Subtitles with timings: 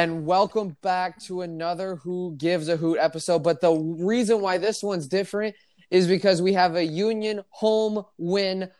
[0.00, 3.40] and welcome back to another Who Gives a Hoot episode.
[3.40, 5.54] But the reason why this one's different
[5.90, 8.70] is because we have a Union home win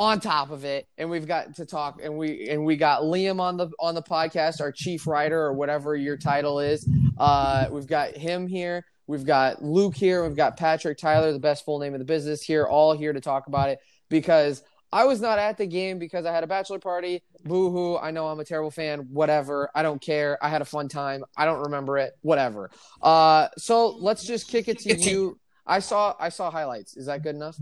[0.00, 3.38] on top of it, and we've got to talk, and we and we got Liam
[3.38, 6.84] on the on the podcast, our chief writer or whatever your title is.
[7.16, 8.84] Uh, we've got him here.
[9.06, 10.26] We've got Luke here.
[10.26, 13.20] We've got Patrick Tyler, the best full name of the business here, all here to
[13.20, 14.64] talk about it because
[14.96, 17.22] I was not at the game because I had a bachelor party.
[17.44, 17.98] Boo hoo.
[17.98, 19.00] I know I'm a terrible fan.
[19.12, 19.68] Whatever.
[19.74, 20.38] I don't care.
[20.42, 21.22] I had a fun time.
[21.36, 22.16] I don't remember it.
[22.22, 22.70] Whatever.
[23.02, 25.38] Uh, so let's just kick it to you.
[25.66, 26.96] I saw I saw highlights.
[26.96, 27.56] Is that good enough?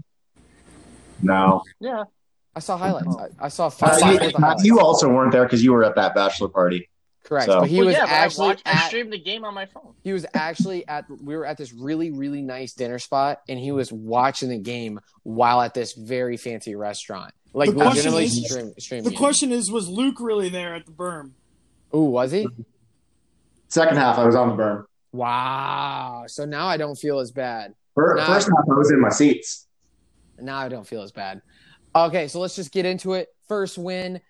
[1.23, 1.63] No.
[1.81, 2.05] Yeah.
[2.55, 3.17] I saw highlights.
[3.41, 4.65] I, I saw Uh, you, minutes of highlights.
[4.65, 6.89] you also weren't there because you were at that bachelor party.
[7.25, 7.47] Correct.
[7.47, 9.55] so- But he Well, was yeah, but I actually watched- I streamed the game on
[9.55, 9.95] my phone.
[10.05, 13.73] he was actually at we were at this really really nice dinner spot and he
[13.73, 18.51] was watching the game while at this very fancy restaurant like The question legitimately is-
[18.51, 19.17] stream, streaming The it.
[19.17, 21.31] question is, was Luke really there at the berm?
[21.95, 22.47] ooh was he
[23.69, 24.85] Second half, I was on the berm.
[25.13, 28.27] wow so now i don't feel as bad Fir- Nah.
[28.27, 29.67] First half, I was in my seats.
[30.39, 31.41] now i don't feel as bad
[31.95, 34.21] okay so let's just get into it first win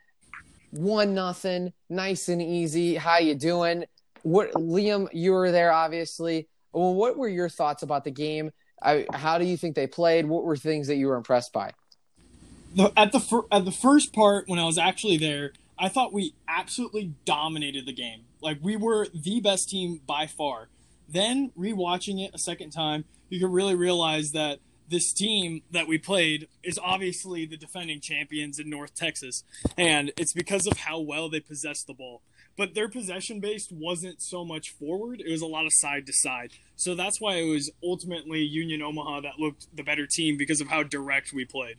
[0.75, 2.97] one nothing nice and easy.
[2.97, 3.85] How you doing?
[4.23, 6.49] What liam you were there obviously.
[6.73, 8.51] Well what were your thoughts about the game?
[8.83, 10.27] I, how do you think they played?
[10.27, 11.73] What were things that you were impressed by?
[12.75, 16.13] The, at the fir- at the first part, when I was actually there, I thought
[16.13, 18.23] we absolutely dominated the game.
[18.43, 20.69] Like we were the best team by far.
[21.09, 24.59] Then rewatching it a second time, you can really realize that
[24.95, 29.43] this team that we played is obviously the defending champions in North Texas,
[29.77, 32.23] and it's because of how well they possessed the ball.
[32.57, 36.13] But their possession based wasn't so much forward; it was a lot of side to
[36.13, 36.53] side.
[36.77, 40.69] So that's why it was ultimately Union Omaha that looked the better team because of
[40.69, 41.77] how direct we played.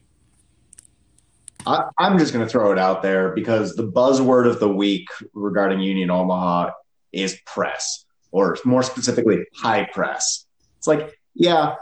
[1.66, 5.08] I, I'm just going to throw it out there because the buzzword of the week
[5.34, 6.72] regarding Union Omaha
[7.14, 10.46] is press, or more specifically, high press.
[10.78, 11.76] It's like, yeah,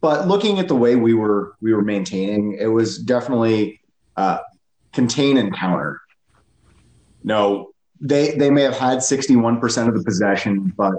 [0.00, 3.80] but looking at the way we were we were maintaining, it was definitely
[4.16, 4.38] uh,
[4.92, 6.00] contain and counter.
[7.22, 10.94] No, they they may have had 61% of the possession, but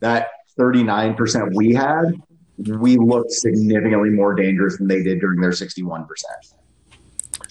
[0.00, 0.28] that
[0.58, 2.20] 39% we had,
[2.58, 6.06] we looked significantly more dangerous than they did during their 61%.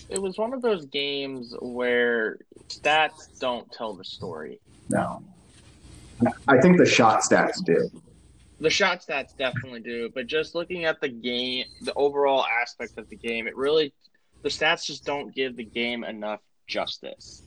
[0.10, 2.38] It was one of those games where
[2.70, 4.60] stats don't tell the story.
[4.90, 5.22] No.
[6.48, 7.90] I think the shot stats do.
[8.60, 13.08] The shot stats definitely do, but just looking at the game, the overall aspect of
[13.10, 13.94] the game, it really,
[14.42, 17.44] the stats just don't give the game enough justice.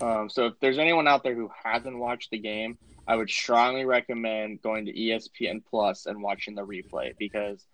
[0.00, 3.84] Um, so if there's anyone out there who hasn't watched the game, I would strongly
[3.84, 7.66] recommend going to ESPN Plus and watching the replay because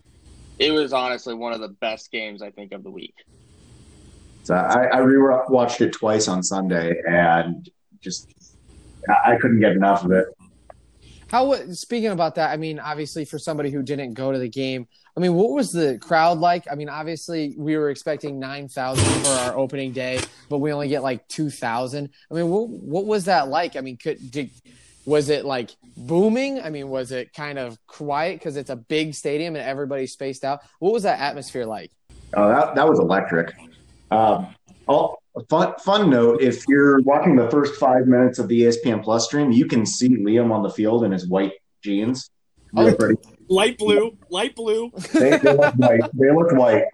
[0.59, 3.15] it was honestly one of the best games I think of the week.
[4.45, 7.69] So I, I rewatched it twice on Sunday and
[8.01, 8.31] just
[9.25, 10.29] I couldn't get enough of it.
[11.29, 14.89] How speaking about that, I mean, obviously for somebody who didn't go to the game,
[15.15, 16.65] I mean, what was the crowd like?
[16.71, 20.89] I mean, obviously we were expecting nine thousand for our opening day, but we only
[20.89, 22.11] get like two thousand.
[22.31, 23.77] I mean, what what was that like?
[23.77, 24.51] I mean, could did,
[25.05, 26.63] was it like booming?
[26.63, 30.45] I mean, was it kind of quiet because it's a big stadium and everybody's spaced
[30.45, 30.61] out?
[30.79, 31.91] What was that atmosphere like?
[32.35, 33.55] Oh, that, that was electric.
[34.11, 34.55] Um,
[34.87, 39.27] all, fun, fun note if you're watching the first five minutes of the ESPN Plus
[39.27, 42.31] stream, you can see Liam on the field in his white jeans.
[42.77, 42.95] Oh.
[43.51, 44.91] Light blue, light blue.
[45.15, 46.01] they, they looked white.
[46.13, 46.85] They looked white.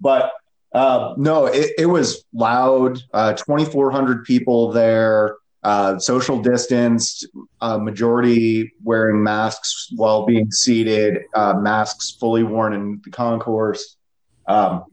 [0.00, 0.32] But
[0.72, 3.00] uh, no, it, it was loud.
[3.12, 5.36] Uh, 2,400 people there.
[5.62, 7.24] Uh, social distance.
[7.60, 11.18] Uh, majority wearing masks while being seated.
[11.34, 13.96] Uh, masks fully worn in the concourse.
[14.48, 14.84] Um,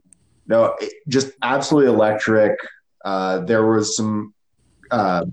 [0.45, 2.59] no, it, just absolutely electric.
[3.07, 4.33] Uh, there was some
[4.92, 5.24] uh,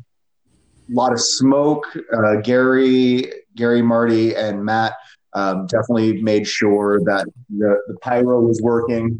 [0.89, 1.85] lot of smoke.
[2.17, 3.25] Uh, Gary,
[3.57, 4.93] Gary, Marty, and Matt
[5.33, 9.19] um, definitely made sure that the, the pyro was working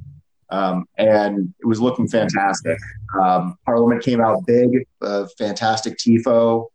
[0.51, 2.79] um, and it was looking fantastic.
[3.21, 6.69] Um, Parliament came out big, uh, fantastic tifo,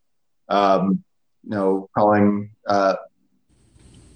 [0.49, 1.01] um,
[1.43, 2.95] you know, calling uh,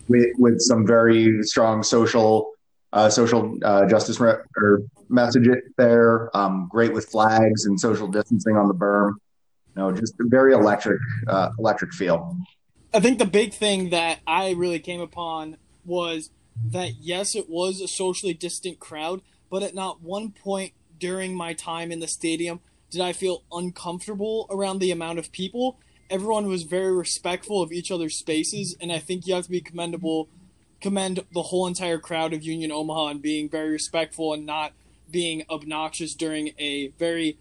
[0.10, 2.53] with, with some very strong social
[2.94, 6.36] uh, social uh, justice re- or message it there.
[6.38, 9.16] Um, great with flags and social distancing on the berm.
[9.76, 12.38] You know, just a very electric, uh, electric feel.
[12.94, 16.30] I think the big thing that I really came upon was
[16.72, 21.54] that yes, it was a socially distant crowd, but at not one point during my
[21.54, 22.60] time in the stadium
[22.92, 25.80] did I feel uncomfortable around the amount of people.
[26.12, 29.62] Everyone was very respectful of each other's spaces, and I think you have to be
[29.62, 30.30] commendable,
[30.84, 34.74] commend the whole entire crowd of Union Omaha and being very respectful and not
[35.10, 37.38] being obnoxious during a very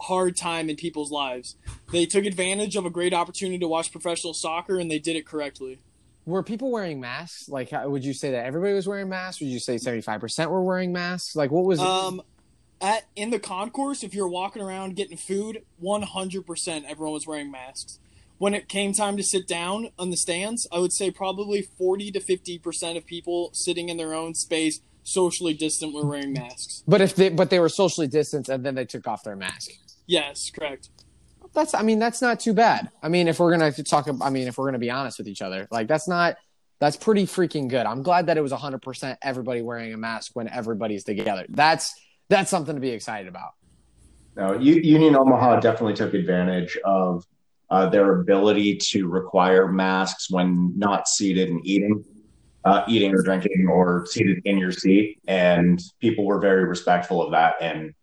[0.00, 1.56] hard time in people's lives.
[1.92, 5.26] They took advantage of a great opportunity to watch professional soccer, and they did it
[5.26, 5.80] correctly.
[6.24, 7.48] Were people wearing masks?
[7.48, 9.40] Like, how, would you say that everybody was wearing masks?
[9.40, 11.34] Would you say seventy five percent were wearing masks?
[11.34, 11.80] Like, what was?
[11.80, 12.22] Um,
[12.80, 17.26] at in the concourse, if you're walking around getting food, one hundred percent everyone was
[17.26, 17.98] wearing masks.
[18.40, 22.10] When it came time to sit down on the stands, I would say probably forty
[22.10, 26.82] to fifty percent of people sitting in their own space, socially distant, were wearing masks.
[26.88, 29.72] But if they but they were socially distanced and then they took off their mask.
[30.06, 30.88] Yes, correct.
[31.52, 32.88] That's I mean that's not too bad.
[33.02, 35.42] I mean if we're gonna talk, I mean if we're gonna be honest with each
[35.42, 36.36] other, like that's not
[36.78, 37.84] that's pretty freaking good.
[37.84, 41.44] I'm glad that it was 100 percent everybody wearing a mask when everybody's together.
[41.50, 41.94] That's
[42.30, 43.50] that's something to be excited about.
[44.34, 47.26] No, Union Omaha definitely took advantage of
[47.70, 52.04] uh, their ability to require masks when not seated and eating,
[52.64, 57.30] uh, eating or drinking, or seated in your seat, and people were very respectful of
[57.30, 57.94] that and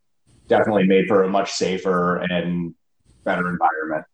[0.48, 2.74] definitely made for a much safer and
[3.24, 4.06] better environment.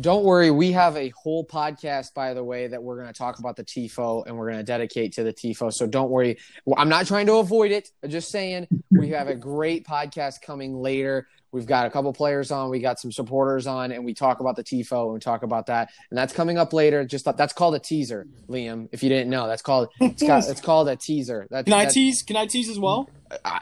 [0.00, 3.38] Don't worry, we have a whole podcast, by the way, that we're going to talk
[3.38, 5.72] about the TIFO and we're going to dedicate to the TIFO.
[5.72, 6.38] So don't worry.
[6.76, 7.90] I'm not trying to avoid it.
[8.02, 11.28] I'm just saying we have a great podcast coming later.
[11.52, 14.56] We've got a couple players on, we got some supporters on, and we talk about
[14.56, 15.90] the TIFO and we talk about that.
[16.10, 17.04] And that's coming up later.
[17.04, 18.88] Just that's called a teaser, Liam.
[18.90, 21.46] If you didn't know, that's called it's, got, it's called a teaser.
[21.50, 22.24] That's, Can I tease?
[22.24, 23.08] Can I tease as well?
[23.44, 23.60] Uh,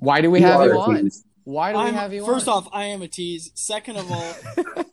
[0.00, 1.10] why do we have you on?
[1.48, 2.58] Why do I'm, we have you First on?
[2.58, 3.52] off, I am a tease.
[3.54, 4.34] Second of all,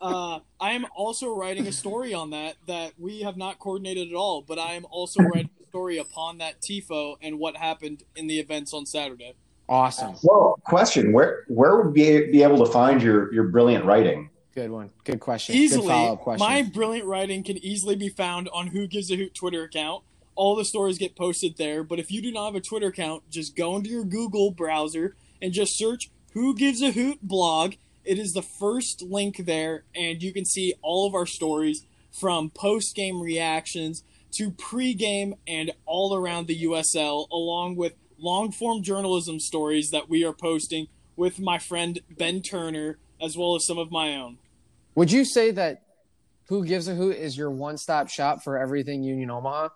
[0.00, 4.14] uh, I am also writing a story on that that we have not coordinated at
[4.14, 4.40] all.
[4.40, 8.40] But I am also writing a story upon that tifo and what happened in the
[8.40, 9.34] events on Saturday.
[9.68, 10.14] Awesome.
[10.22, 14.30] Well, question: Where where would be be able to find your your brilliant writing?
[14.54, 14.88] Good one.
[15.04, 15.56] Good question.
[15.56, 16.46] Easily, Good question.
[16.46, 20.04] my brilliant writing can easily be found on Who Gives a Hoot Twitter account.
[20.34, 21.84] All the stories get posted there.
[21.84, 25.16] But if you do not have a Twitter account, just go into your Google browser
[25.42, 27.76] and just search who Gives a Hoot blog.
[28.04, 32.50] It is the first link there, and you can see all of our stories from
[32.50, 38.82] post game reactions to pre game and all around the USL, along with long form
[38.82, 43.78] journalism stories that we are posting with my friend Ben Turner, as well as some
[43.78, 44.36] of my own.
[44.94, 45.84] Would you say that
[46.48, 49.70] Who Gives a Hoot is your one stop shop for everything Union Omaha?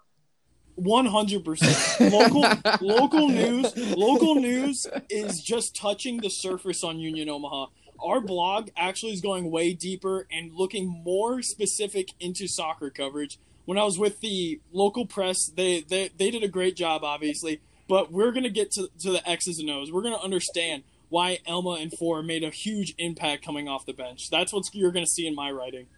[0.81, 2.43] One hundred percent local
[2.81, 3.77] local news.
[3.94, 7.67] Local news is just touching the surface on Union Omaha.
[8.03, 13.38] Our blog actually is going way deeper and looking more specific into soccer coverage.
[13.67, 17.61] When I was with the local press, they they, they did a great job, obviously.
[17.87, 19.93] But we're gonna get to to the X's and O's.
[19.93, 24.31] We're gonna understand why Elma and Four made a huge impact coming off the bench.
[24.31, 25.88] That's what you're gonna see in my writing.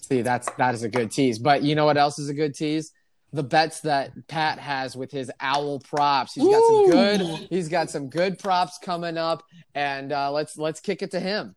[0.00, 1.38] See, that's that is a good tease.
[1.38, 2.90] But you know what else is a good tease?
[3.32, 6.34] The bets that Pat has with his owl props.
[6.34, 7.20] He's got some good.
[7.50, 9.42] He's got some good props coming up,
[9.74, 11.54] and uh, let's let's kick it to him.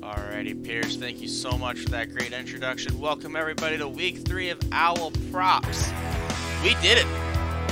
[0.00, 0.96] Alrighty, Pierce.
[0.96, 2.98] Thank you so much for that great introduction.
[2.98, 5.92] Welcome everybody to Week Three of Owl Props.
[6.64, 7.06] We did it.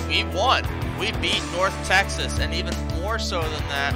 [0.09, 0.65] We won.
[0.99, 3.95] We beat North Texas, and even more so than that,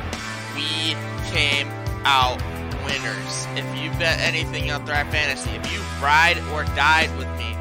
[0.57, 0.97] we
[1.31, 1.69] came
[2.05, 2.41] out
[2.85, 3.47] winners.
[3.57, 7.57] If you bet anything on at fantasy, if you ride or died with me,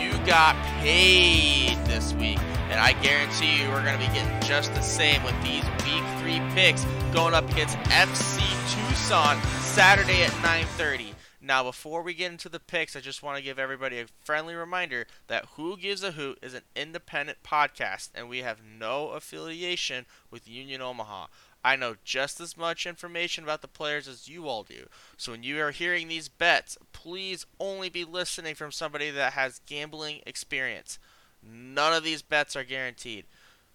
[0.00, 2.38] you got paid this week.
[2.70, 6.02] And I guarantee you we're going to be getting just the same with these week
[6.18, 8.40] three picks going up against FC
[8.74, 11.14] Tucson Saturday at 9:30.
[11.46, 14.56] Now, before we get into the picks, I just want to give everybody a friendly
[14.56, 20.06] reminder that Who Gives a Hoot is an independent podcast, and we have no affiliation
[20.28, 21.26] with Union Omaha.
[21.66, 24.86] I know just as much information about the players as you all do.
[25.16, 29.60] So when you are hearing these bets, please only be listening from somebody that has
[29.66, 31.00] gambling experience.
[31.42, 33.24] None of these bets are guaranteed.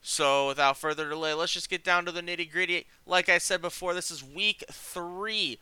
[0.02, 2.88] So without further delay, let's just get down to the nitty gritty.
[3.06, 5.60] Like I said before, this is week three.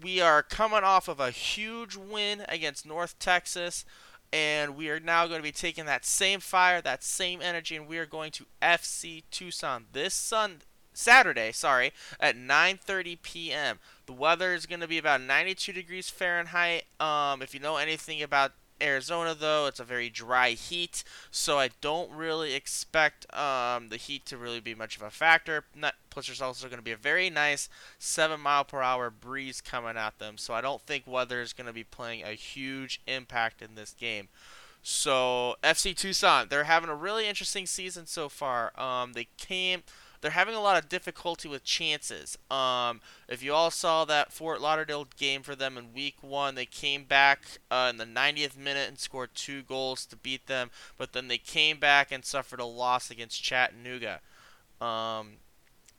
[0.00, 3.84] We are coming off of a huge win against North Texas
[4.32, 7.88] and we are now going to be taking that same fire, that same energy, and
[7.88, 10.58] we are going to FC Tucson this Sun
[10.98, 13.78] Saturday, sorry, at 9:30 p.m.
[14.06, 16.84] The weather is going to be about 92 degrees Fahrenheit.
[16.98, 21.70] Um, if you know anything about Arizona, though, it's a very dry heat, so I
[21.80, 25.64] don't really expect um, the heat to really be much of a factor.
[25.74, 29.60] Not, plus, there's also going to be a very nice 7 mile per hour breeze
[29.60, 33.00] coming at them, so I don't think weather is going to be playing a huge
[33.06, 34.28] impact in this game.
[34.82, 38.78] So FC Tucson, they're having a really interesting season so far.
[38.80, 39.82] Um, they came
[40.20, 42.36] they're having a lot of difficulty with chances.
[42.50, 46.66] Um, if you all saw that Fort Lauderdale game for them in Week One, they
[46.66, 51.12] came back uh, in the 90th minute and scored two goals to beat them, but
[51.12, 54.20] then they came back and suffered a loss against Chattanooga.
[54.80, 55.34] Um,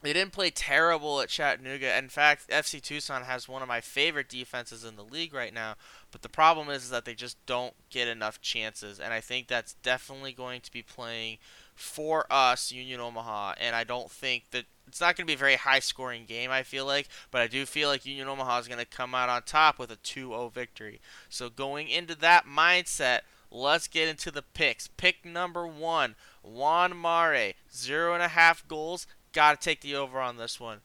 [0.02, 1.98] they didn't play terrible at Chattanooga.
[1.98, 5.76] In fact, FC Tucson has one of my favorite defenses in the league right now.
[6.12, 9.48] But the problem is, is that they just don't get enough chances, and I think
[9.48, 11.38] that's definitely going to be playing
[11.80, 13.56] for us, Union Omaha.
[13.60, 16.52] And I don't think that it's not going to be a very high scoring game,
[16.52, 19.30] I feel like, but I do feel like Union Omaha is going to come out
[19.30, 21.00] on top with a 2 0 victory.
[21.30, 23.20] So going into that mindset,
[23.52, 24.88] let's get into the picks.
[24.88, 29.08] Pick number one Juan Mare, zero and a half goals.
[29.32, 30.80] Got to take the over on this one.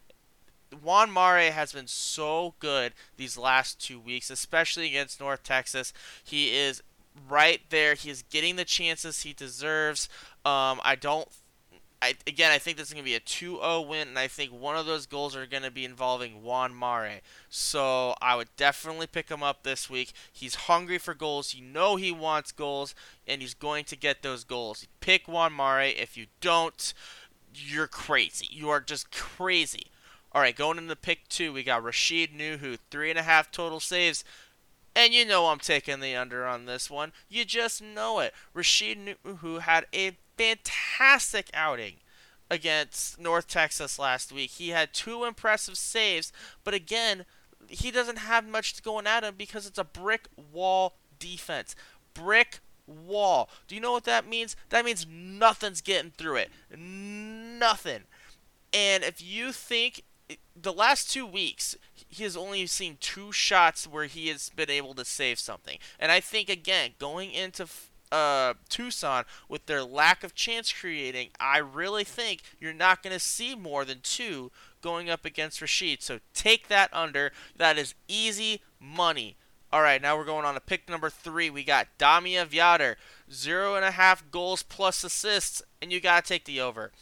[0.82, 5.92] Juan Mare has been so good these last two weeks, especially against North Texas.
[6.22, 6.82] He is
[7.28, 7.94] right there.
[7.94, 10.09] He is getting the chances he deserves.
[10.44, 11.28] Um, I don't.
[12.02, 14.52] I, again, I think this is going to be a 2-0 win, and I think
[14.52, 17.21] one of those goals are going to be involving Juan Mare.
[17.49, 20.12] So I would definitely pick him up this week.
[20.30, 21.54] He's hungry for goals.
[21.54, 22.94] You know he wants goals,
[23.26, 24.87] and he's going to get those goals.
[25.00, 25.80] Pick Juan Mare.
[25.80, 26.92] If you don't,
[27.54, 28.49] you're crazy.
[28.50, 29.87] You are just crazy.
[30.35, 33.78] All right, going into pick two, we got Rashid Nuhu, three and a half total
[33.78, 34.25] saves.
[34.96, 37.12] And you know I'm taking the under on this one.
[37.28, 38.32] You just know it.
[38.52, 41.94] Rashid Nuhu had a fantastic outing
[42.50, 44.50] against North Texas last week.
[44.50, 46.32] He had two impressive saves,
[46.62, 47.24] but again,
[47.68, 51.74] he doesn't have much going at him because it's a brick wall defense.
[52.12, 53.48] Brick wall.
[53.66, 54.56] Do you know what that means?
[54.68, 56.50] That means nothing's getting through it.
[56.76, 58.02] Nothing.
[58.72, 61.76] And if you think eh, the last two weeks,
[62.14, 65.78] he has only seen two shots where he has been able to save something.
[65.99, 67.66] And I think, again, going into
[68.12, 73.21] uh, Tucson with their lack of chance creating, I really think you're not going to
[73.21, 76.02] see more than two going up against Rashid.
[76.02, 77.33] So take that under.
[77.56, 79.37] That is easy money.
[79.73, 81.50] All right, now we're going on to pick number three.
[81.50, 82.94] We got Damia Viader,
[83.33, 86.92] zero and a half goals plus assists, and you got to take the over.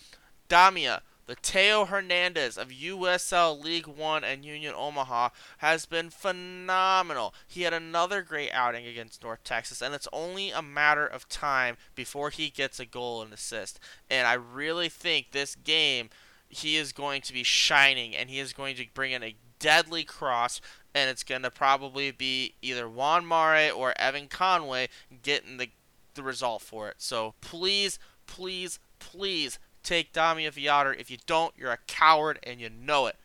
[0.49, 7.35] Damia, the Theo Hernandez of USL League One and Union Omaha has been phenomenal.
[7.47, 11.77] He had another great outing against North Texas, and it's only a matter of time
[11.95, 13.79] before he gets a goal and assist.
[14.11, 16.11] And I really think this game
[16.49, 20.05] he is going to be shining, and he is going to bring in a deadly
[20.05, 20.61] cross,
[20.95, 24.89] and it's going to probably be either Juan Mare or Evan Conway
[25.23, 25.71] getting the
[26.15, 26.97] the result for it.
[26.99, 30.99] So please, please, please take Damia Viader.
[30.99, 33.17] If you don't, you're a coward and you know it.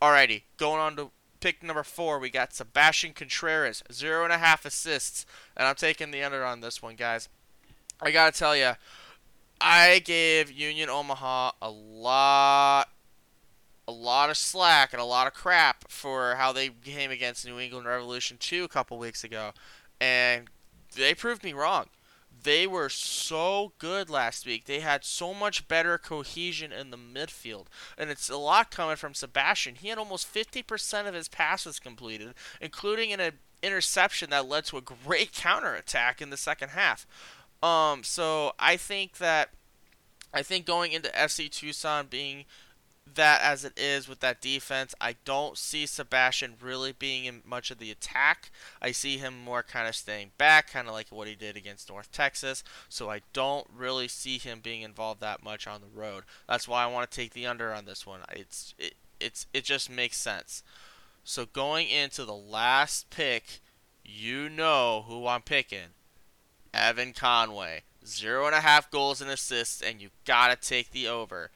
[0.00, 1.10] Alrighty, going on to
[1.40, 5.26] pick number four, we got Sebastian Contreras, zero and a half assists,
[5.56, 7.28] and I'm taking the under on this one, guys.
[8.00, 8.72] I gotta tell you,
[9.60, 12.88] I gave Union Omaha a lot,
[13.88, 17.58] a lot of slack and a lot of crap for how they came against New
[17.58, 19.52] England Revolution 2 a couple weeks ago,
[20.00, 20.48] and
[20.94, 21.86] they proved me wrong
[22.46, 24.66] they were so good last week.
[24.66, 27.66] They had so much better cohesion in the midfield.
[27.98, 29.74] And it's a lot coming from Sebastian.
[29.74, 33.32] He had almost 50% of his passes completed, including an
[33.64, 37.04] interception that led to a great counterattack in the second half.
[37.64, 39.50] Um, so I think that
[40.32, 42.44] I think going into FC Tucson being
[43.16, 47.70] that as it is with that defense, I don't see Sebastian really being in much
[47.70, 48.50] of the attack.
[48.80, 51.88] I see him more kind of staying back, kind of like what he did against
[51.88, 52.62] North Texas.
[52.88, 56.24] So I don't really see him being involved that much on the road.
[56.48, 58.20] That's why I want to take the under on this one.
[58.32, 60.62] It's it it's it just makes sense.
[61.24, 63.60] So going into the last pick,
[64.04, 65.94] you know who I'm picking.
[66.72, 67.82] Evan Conway.
[68.06, 71.50] Zero and a half goals and assists, and you gotta take the over.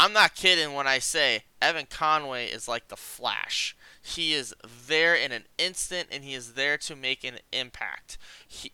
[0.00, 3.76] I'm not kidding when I say Evan Conway is like the Flash.
[4.00, 4.54] He is
[4.86, 8.16] there in an instant, and he is there to make an impact.
[8.46, 8.70] He,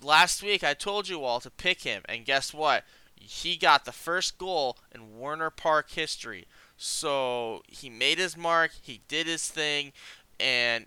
[0.00, 2.84] last week, I told you all to pick him, and guess what?
[3.14, 6.46] He got the first goal in Werner Park history.
[6.78, 9.92] So he made his mark, he did his thing,
[10.40, 10.86] and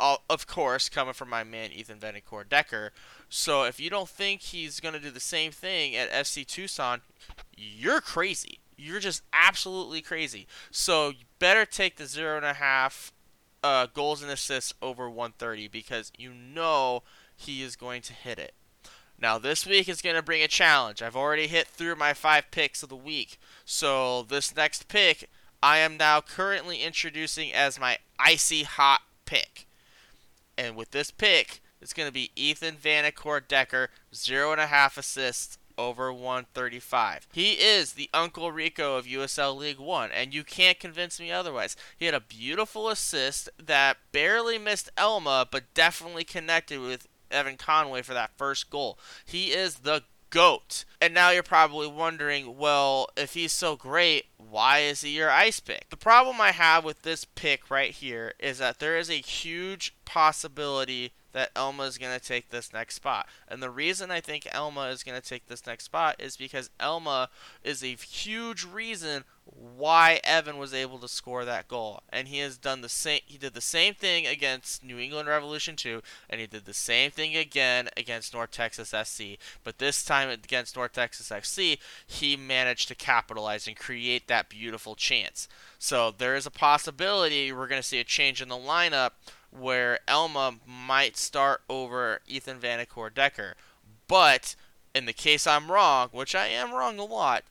[0.00, 2.90] uh, of course, coming from my man Ethan Vanacore Decker.
[3.28, 7.02] So if you don't think he's going to do the same thing at FC Tucson,
[7.54, 10.46] you're crazy you're just absolutely crazy.
[10.70, 13.12] So you better take the zero and a half
[13.62, 17.02] uh, goals and assists over 130 because you know
[17.34, 18.54] he is going to hit it.
[19.18, 21.02] Now this week is going to bring a challenge.
[21.02, 23.38] I've already hit through my five picks of the week.
[23.64, 25.28] So this next pick,
[25.62, 29.66] I am now currently introducing as my icy hot pick.
[30.58, 34.96] And with this pick, it's going to be Ethan Vanacore Decker, zero and a half
[34.96, 37.28] assists over 135.
[37.32, 41.76] He is the Uncle Rico of USL League One, and you can't convince me otherwise.
[41.96, 48.02] He had a beautiful assist that barely missed Elma, but definitely connected with Evan Conway
[48.02, 48.98] for that first goal.
[49.24, 50.84] He is the GOAT.
[51.00, 55.60] And now you're probably wondering, well, if he's so great, why is he your ice
[55.60, 55.88] pick?
[55.90, 59.94] The problem I have with this pick right here is that there is a huge
[60.04, 63.28] possibility that Elma is going to take this next spot.
[63.46, 66.70] And the reason I think Elma is going to take this next spot is because
[66.80, 67.28] Elma
[67.62, 72.00] is a huge reason why Evan was able to score that goal.
[72.08, 75.76] And he has done the same he did the same thing against New England Revolution
[75.76, 76.00] 2
[76.30, 79.36] and he did the same thing again against North Texas SC.
[79.62, 84.94] But this time against North Texas SC, he managed to capitalize and create that beautiful
[84.94, 85.48] chance.
[85.78, 89.10] So there is a possibility we're going to see a change in the lineup
[89.58, 93.54] where Elma might start over Ethan Vanacore Decker.
[94.08, 94.54] But
[94.94, 97.44] in the case I'm wrong, which I am wrong a lot,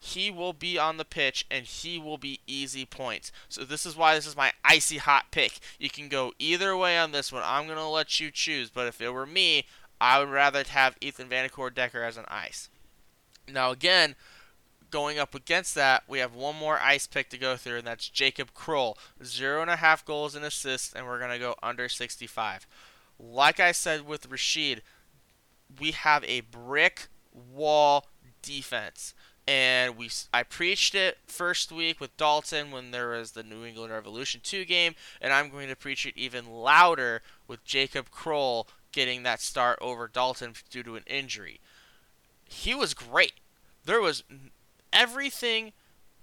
[0.00, 3.30] he will be on the pitch and he will be easy points.
[3.48, 5.58] So this is why this is my icy hot pick.
[5.78, 7.42] You can go either way on this one.
[7.44, 9.66] I'm to let you choose, but if it were me,
[10.00, 12.68] I would rather have Ethan Vanacore Decker as an ice.
[13.48, 14.14] Now again,
[14.90, 18.08] going up against that, we have one more ice pick to go through, and that's
[18.08, 18.98] Jacob Kroll.
[19.22, 22.66] Zero and a half goals and assists, and we're going to go under 65.
[23.18, 24.82] Like I said with Rashid,
[25.80, 28.06] we have a brick wall
[28.42, 29.14] defense.
[29.46, 33.92] And we, I preached it first week with Dalton when there was the New England
[33.92, 39.22] Revolution 2 game, and I'm going to preach it even louder with Jacob Kroll getting
[39.22, 41.60] that start over Dalton due to an injury.
[42.44, 43.34] He was great.
[43.86, 44.22] There was
[44.92, 45.72] everything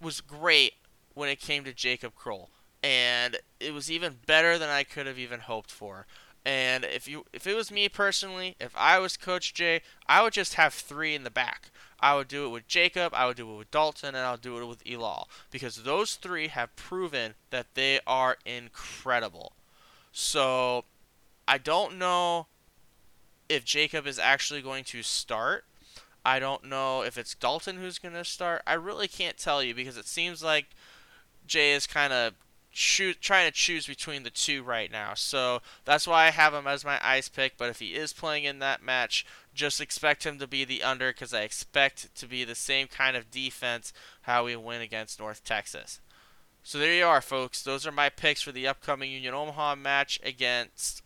[0.02, 0.74] was great
[1.14, 2.50] when it came to Jacob Kroll,
[2.84, 6.06] and it was even better than I could have even hoped for.
[6.46, 10.34] And if you, if it was me personally, if I was Coach Jay, I would
[10.34, 11.72] just have three in the back.
[12.00, 14.60] I would do it with Jacob, I would do it with Dalton, and I'll do
[14.60, 19.54] it with Elal because those three have proven that they are incredible.
[20.12, 20.86] So
[21.48, 22.48] I don't know
[23.50, 25.66] if Jacob is actually going to start
[26.26, 28.64] I don't know if it's Dalton who's going to start.
[28.66, 30.66] I really can't tell you because it seems like
[31.46, 32.34] Jay is kind of
[32.74, 35.14] trying to choose between the two right now.
[35.14, 37.58] So that's why I have him as my ice pick.
[37.58, 41.12] But if he is playing in that match, just expect him to be the under
[41.12, 45.44] because I expect to be the same kind of defense how we win against North
[45.46, 46.02] Texas.
[46.64, 47.62] So there you are, folks.
[47.62, 51.04] Those are my picks for the upcoming Union Omaha match against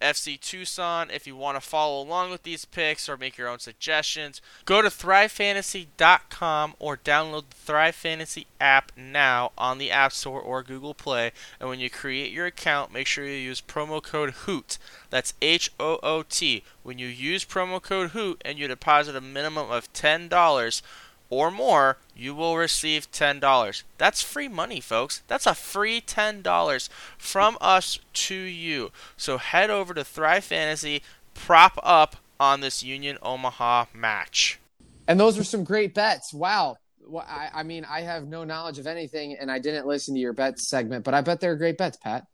[0.00, 1.10] FC Tucson.
[1.10, 4.80] If you want to follow along with these picks or make your own suggestions, go
[4.80, 10.94] to thrivefantasy.com or download the Thrive Fantasy app now on the App Store or Google
[10.94, 11.32] Play.
[11.60, 14.78] And when you create your account, make sure you use promo code HOOT.
[15.10, 16.64] That's H O O T.
[16.82, 20.82] When you use promo code HOOT and you deposit a minimum of $10,
[21.30, 23.82] or more, you will receive $10.
[23.98, 25.22] That's free money, folks.
[25.26, 28.92] That's a free $10 from us to you.
[29.16, 31.02] So head over to Thrive Fantasy,
[31.34, 34.60] prop up on this Union Omaha match.
[35.06, 36.32] And those were some great bets.
[36.32, 36.76] Wow.
[37.06, 40.20] Well, I, I mean, I have no knowledge of anything, and I didn't listen to
[40.20, 42.26] your bets segment, but I bet they're great bets, Pat.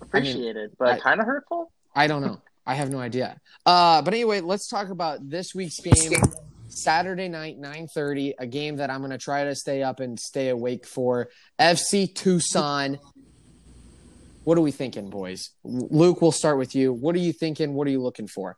[0.00, 1.72] Appreciated, I mean, but kind of hurtful.
[1.94, 2.40] I don't know.
[2.64, 3.40] I have no idea.
[3.66, 6.12] Uh, but anyway, let's talk about this week's game.
[6.74, 10.48] Saturday night, 9:30, a game that I'm going to try to stay up and stay
[10.48, 11.28] awake for.
[11.60, 12.98] FC Tucson.
[14.44, 15.50] What are we thinking, boys?
[15.62, 16.92] Luke, we'll start with you.
[16.92, 17.74] What are you thinking?
[17.74, 18.56] What are you looking for?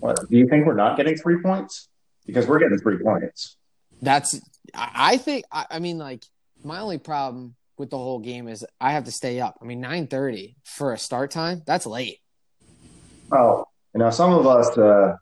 [0.00, 1.88] What, do you think we're not getting three points?
[2.26, 3.56] Because we're getting three points.
[4.00, 4.40] That's.
[4.74, 5.44] I think.
[5.52, 6.24] I mean, like
[6.64, 9.58] my only problem with the whole game is I have to stay up.
[9.60, 11.62] I mean, 9:30 for a start time.
[11.66, 12.20] That's late.
[13.30, 14.76] Oh, you know, some of us.
[14.78, 15.16] Uh,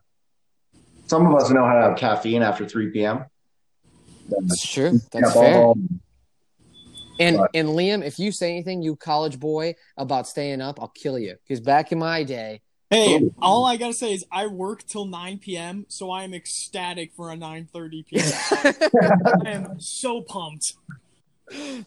[1.13, 3.25] some of us know how to have caffeine after 3 p.m.
[4.27, 4.99] That's true.
[5.11, 5.73] That's fair.
[7.19, 10.87] And but, and Liam, if you say anything, you college boy, about staying up, I'll
[10.87, 11.35] kill you.
[11.43, 15.39] Because back in my day, Hey, all I gotta say is I work till 9
[15.39, 18.81] p.m., so I am ecstatic for a 9:30 p.m.
[19.45, 20.73] I am so pumped.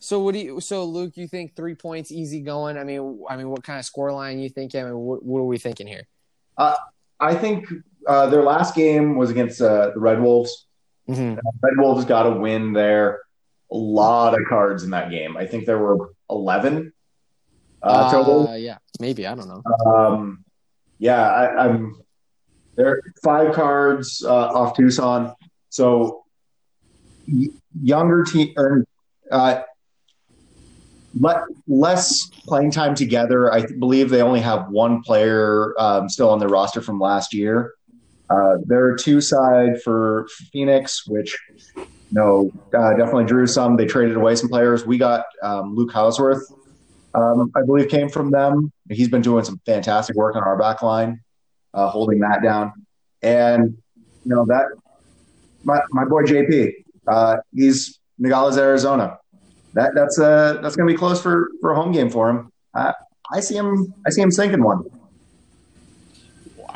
[0.00, 0.60] So what do you?
[0.60, 2.76] So Luke, you think three points, easy going?
[2.76, 4.74] I mean, I mean, what kind of score line you think?
[4.74, 6.06] I mean, what, what are we thinking here?
[6.56, 6.76] Uh,
[7.20, 7.66] I think
[8.06, 10.66] uh, their last game was against uh, the Red Wolves.
[11.08, 11.34] Mm-hmm.
[11.34, 13.20] Red Wolves got a win there.
[13.72, 15.36] A lot of cards in that game.
[15.36, 16.92] I think there were eleven
[17.82, 18.56] uh, total.
[18.56, 19.62] Yeah, maybe I don't know.
[19.90, 20.44] Um,
[20.98, 22.00] yeah, I, am
[22.76, 23.02] there.
[23.22, 25.34] Five cards uh, off Tucson.
[25.68, 26.24] So
[27.28, 27.48] y-
[27.82, 28.86] younger team or
[29.30, 29.62] uh,
[31.18, 33.52] le- less playing time together.
[33.52, 37.74] I believe they only have one player um, still on their roster from last year.
[38.28, 41.36] Uh, they're two side for Phoenix, which
[41.76, 43.76] you know uh, definitely drew some.
[43.76, 44.84] They traded away some players.
[44.84, 46.42] We got um, Luke Hausworth,
[47.14, 48.72] um, I believe, came from them.
[48.90, 51.20] He's been doing some fantastic work on our back line,
[51.72, 52.72] uh, holding that down.
[53.22, 53.76] And
[54.24, 54.66] you know that
[55.62, 56.72] my my boy JP,
[57.06, 59.18] uh, he's Nogales, Arizona.
[59.74, 62.50] That that's uh that's gonna be close for for a home game for him.
[62.74, 62.94] I,
[63.32, 63.92] I see him.
[64.06, 64.84] I see him sinking one.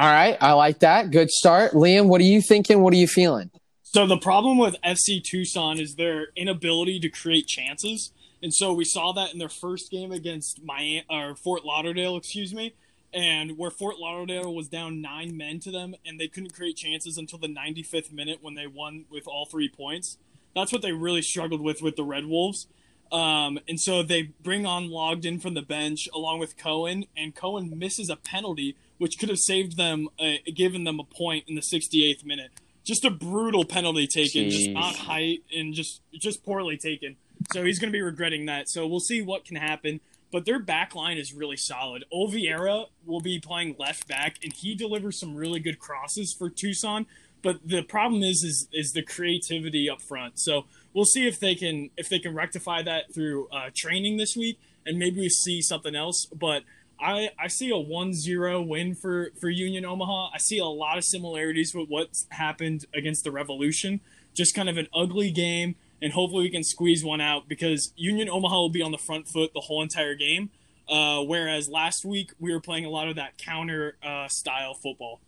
[0.01, 1.11] All right, I like that.
[1.11, 2.07] Good start, Liam.
[2.07, 2.81] What are you thinking?
[2.81, 3.51] What are you feeling?
[3.83, 8.11] So the problem with FC Tucson is their inability to create chances,
[8.43, 12.55] and so we saw that in their first game against Miami or Fort Lauderdale, excuse
[12.55, 12.73] me,
[13.13, 17.19] and where Fort Lauderdale was down nine men to them, and they couldn't create chances
[17.19, 20.17] until the 95th minute when they won with all three points.
[20.57, 22.69] That's what they really struggled with with the Red Wolves.
[23.13, 27.79] Um, and so they bring on Logden from the bench along with Cohen, and Cohen
[27.79, 31.63] misses a penalty, which could have saved them, uh, given them a point in the
[31.63, 32.51] 68th minute.
[32.85, 34.51] Just a brutal penalty taken, Jeez.
[34.51, 37.17] just not height and just just poorly taken.
[37.51, 38.69] So he's going to be regretting that.
[38.69, 40.01] So we'll see what can happen.
[40.31, 42.05] But their back line is really solid.
[42.13, 47.07] Oliveira will be playing left back, and he delivers some really good crosses for Tucson.
[47.41, 50.39] But the problem is, is, is the creativity up front.
[50.39, 54.37] So we'll see if they can if they can rectify that through uh, training this
[54.37, 56.27] week, and maybe we see something else.
[56.27, 56.65] But
[57.01, 60.31] I, I see a 1-0 win for, for Union Omaha.
[60.35, 64.01] I see a lot of similarities with what's happened against the Revolution.
[64.35, 68.29] Just kind of an ugly game, and hopefully we can squeeze one out because Union
[68.29, 70.51] Omaha will be on the front foot the whole entire game.
[70.89, 75.21] Uh, whereas last week we were playing a lot of that counter uh, style football.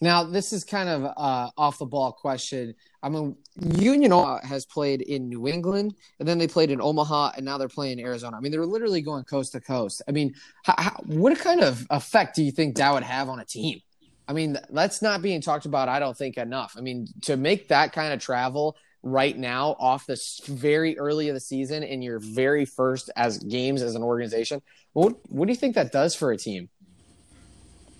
[0.00, 2.74] Now, this is kind of uh, off the ball question.
[3.02, 3.36] I mean,
[3.78, 4.12] Union
[4.44, 7.98] has played in New England, and then they played in Omaha, and now they're playing
[7.98, 8.36] in Arizona.
[8.36, 10.02] I mean, they're literally going coast to coast.
[10.08, 10.34] I mean,
[10.64, 13.80] how, how, what kind of effect do you think that would have on a team?
[14.28, 15.88] I mean, that's not being talked about.
[15.88, 16.74] I don't think enough.
[16.78, 21.34] I mean, to make that kind of travel right now off the very early of
[21.34, 24.62] the season in your very first as games as an organization,
[24.92, 26.68] what what do you think that does for a team?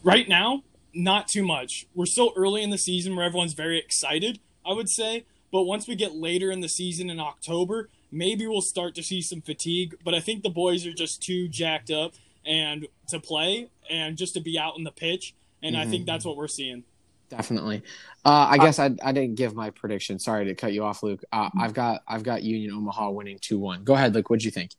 [0.02, 0.62] right now,
[0.94, 1.86] not too much.
[1.94, 5.24] We're still early in the season where everyone's very excited, I would say.
[5.50, 9.20] But once we get later in the season in October, maybe we'll start to see
[9.20, 9.96] some fatigue.
[10.02, 12.14] But I think the boys are just too jacked up
[12.46, 15.34] and to play and just to be out in the pitch.
[15.62, 16.82] And I think that's what we're seeing.
[17.28, 17.82] Definitely.
[18.24, 20.18] Uh, I guess I, I didn't give my prediction.
[20.18, 21.22] Sorry to cut you off, Luke.
[21.32, 23.84] Uh, I've got I've got Union Omaha winning two one.
[23.84, 24.28] Go ahead, Luke.
[24.28, 24.72] What'd you think?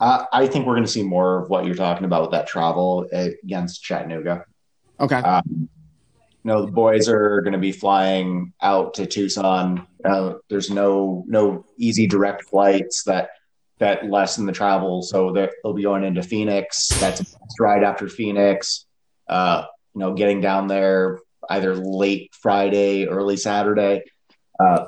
[0.00, 2.46] Uh, I think we're going to see more of what you're talking about with that
[2.46, 4.44] travel against Chattanooga.
[5.00, 5.16] Okay.
[5.16, 5.68] Um,
[6.46, 9.84] you know, the boys are going to be flying out to Tucson.
[10.04, 13.30] Uh, there's no no easy direct flights that
[13.78, 16.86] that lessen the travel, so they'll be going into Phoenix.
[17.00, 18.86] That's ride after Phoenix.
[19.28, 21.18] Uh, you know, getting down there
[21.50, 24.04] either late Friday, early Saturday.
[24.60, 24.86] Uh,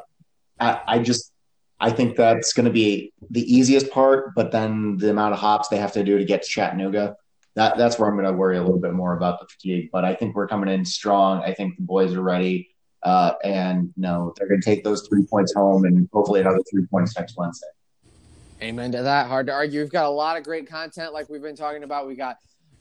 [0.61, 1.33] I, I just
[1.81, 5.66] I think that's going to be the easiest part, but then the amount of hops
[5.66, 7.16] they have to do to get to Chattanooga
[7.59, 9.90] that that's where I'm going to worry a little bit more about the fatigue.
[9.92, 11.42] But I think we're coming in strong.
[11.42, 12.71] I think the boys are ready,
[13.03, 16.87] uh, and no, they're going to take those three points home, and hopefully another three
[16.87, 17.66] points next Wednesday.
[18.62, 19.27] Amen to that.
[19.27, 19.81] Hard to argue.
[19.81, 22.07] We've got a lot of great content, like we've been talking about.
[22.07, 22.37] We got.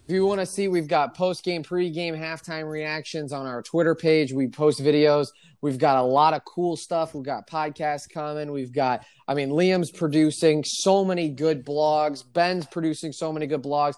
[0.07, 3.63] If you want to see, we've got post game, pre game, halftime reactions on our
[3.63, 4.31] Twitter page.
[4.31, 5.29] We post videos.
[5.61, 7.15] We've got a lot of cool stuff.
[7.15, 8.51] We've got podcasts coming.
[8.51, 12.23] We've got, I mean, Liam's producing so many good blogs.
[12.31, 13.95] Ben's producing so many good blogs.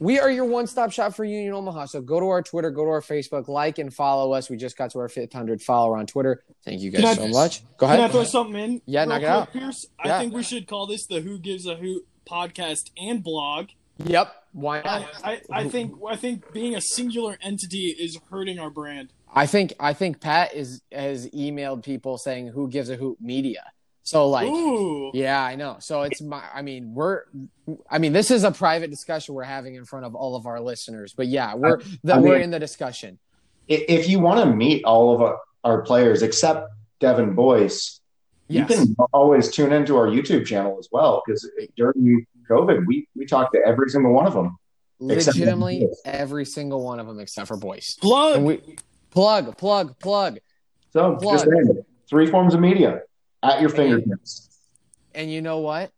[0.00, 1.86] We are your one stop shop for Union Omaha.
[1.86, 4.48] So go to our Twitter, go to our Facebook, like and follow us.
[4.48, 6.44] We just got to our 500 follower on Twitter.
[6.64, 7.62] Thank you guys I- so much.
[7.78, 7.98] Go ahead.
[7.98, 8.82] Can I throw something in?
[8.86, 9.52] Yeah, knock it out.
[9.52, 9.86] Pierce?
[10.04, 10.16] Yeah.
[10.16, 13.70] I think we should call this the Who Gives a Hoot podcast and blog.
[14.04, 14.32] Yep.
[14.52, 15.10] Why I, not?
[15.24, 19.12] I, I think I think being a singular entity is hurting our brand.
[19.32, 23.64] I think I think Pat is has emailed people saying who gives a hoot media.
[24.08, 25.10] So like Ooh.
[25.12, 25.76] yeah, I know.
[25.80, 27.24] So it's my I mean, we're
[27.90, 30.60] I mean, this is a private discussion we're having in front of all of our
[30.60, 31.12] listeners.
[31.14, 33.18] But yeah, we're the, I we're mean- in the discussion.
[33.68, 38.00] If you want to meet all of our, our players except Devin Boyce,
[38.50, 38.70] Yes.
[38.70, 43.26] you can always tune into our YouTube channel as well because during COVID, we we
[43.26, 44.56] talked to every single one of them.
[45.00, 47.96] Legitimately every single one of them except for Boyce.
[48.00, 48.42] Plug.
[48.42, 48.62] We
[49.10, 50.38] plug, plug, plug.
[50.94, 51.34] So Plug.
[51.34, 53.02] just saying, three forms of media
[53.42, 54.48] at your fingertips.
[55.14, 55.92] And you know what?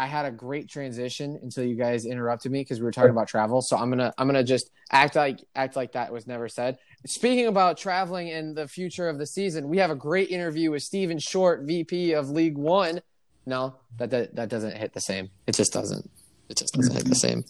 [0.00, 3.28] I had a great transition until you guys interrupted me because we were talking about
[3.28, 3.60] travel.
[3.60, 6.78] So I'm gonna I'm gonna just act like act like that was never said.
[7.04, 10.82] Speaking about traveling and the future of the season, we have a great interview with
[10.82, 13.02] Steven Short, VP of League One.
[13.44, 15.28] No, that that, that doesn't hit the same.
[15.46, 16.10] It just doesn't.
[16.48, 17.44] It just doesn't hit the same.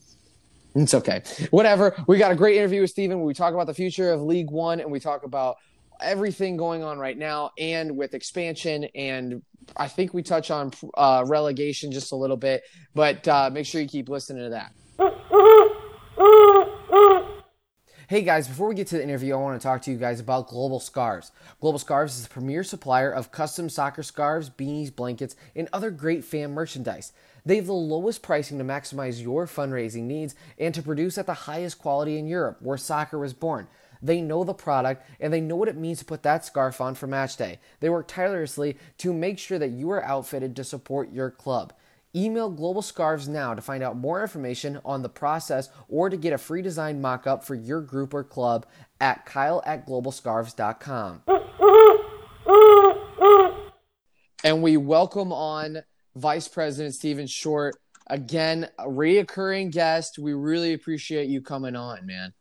[0.74, 1.22] It's okay.
[1.50, 1.96] Whatever.
[2.08, 3.22] We got a great interview with Steven.
[3.22, 5.56] We talk about the future of League One and we talk about
[6.02, 8.84] everything going on right now and with expansion.
[8.94, 9.42] And
[9.76, 12.62] I think we touch on uh, relegation just a little bit,
[12.94, 14.72] but uh, make sure you keep listening to that.
[18.10, 20.18] Hey guys, before we get to the interview, I want to talk to you guys
[20.18, 21.30] about Global Scarves.
[21.60, 26.24] Global Scarves is the premier supplier of custom soccer scarves, beanies, blankets, and other great
[26.24, 27.12] fan merchandise.
[27.46, 31.34] They have the lowest pricing to maximize your fundraising needs and to produce at the
[31.34, 33.68] highest quality in Europe, where soccer was born.
[34.02, 36.94] They know the product and they know what it means to put that scarf on
[36.94, 37.58] for match day.
[37.80, 41.72] They work tirelessly to make sure that you are outfitted to support your club.
[42.14, 46.32] Email Global Scarves now to find out more information on the process or to get
[46.32, 48.66] a free design mock up for your group or club
[49.00, 51.22] at kyle at globalscarves.com.
[54.42, 55.82] And we welcome on
[56.16, 57.76] Vice President Stephen Short.
[58.08, 60.18] Again, a reoccurring guest.
[60.18, 62.32] We really appreciate you coming on, man.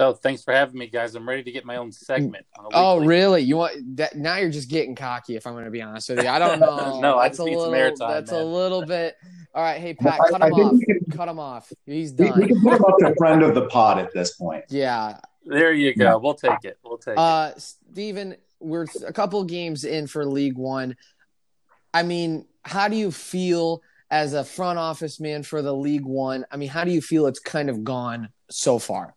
[0.00, 1.16] Oh, thanks for having me, guys.
[1.16, 2.46] I'm ready to get my own segment.
[2.72, 3.42] Oh, really?
[3.42, 4.16] You want that?
[4.16, 5.34] Now you're just getting cocky.
[5.34, 7.00] If I'm going to be honest with you, I don't know.
[7.00, 7.70] no, that's I a little.
[7.72, 8.40] maritime, that's man.
[8.42, 9.16] a little bit.
[9.54, 10.80] All right, hey Pat, I- cut I him think off.
[10.86, 11.72] can- cut him off.
[11.84, 12.38] He's We, done.
[12.40, 14.64] we can put him up to friend of the pod at this point.
[14.68, 15.18] yeah.
[15.44, 16.18] There you go.
[16.18, 16.76] We'll take it.
[16.84, 17.18] We'll take it.
[17.18, 20.94] Uh, Steven, we're a couple games in for League One.
[21.94, 23.80] I mean, how do you feel
[24.10, 26.44] as a front office man for the League One?
[26.52, 29.14] I mean, how do you feel it's kind of gone so far?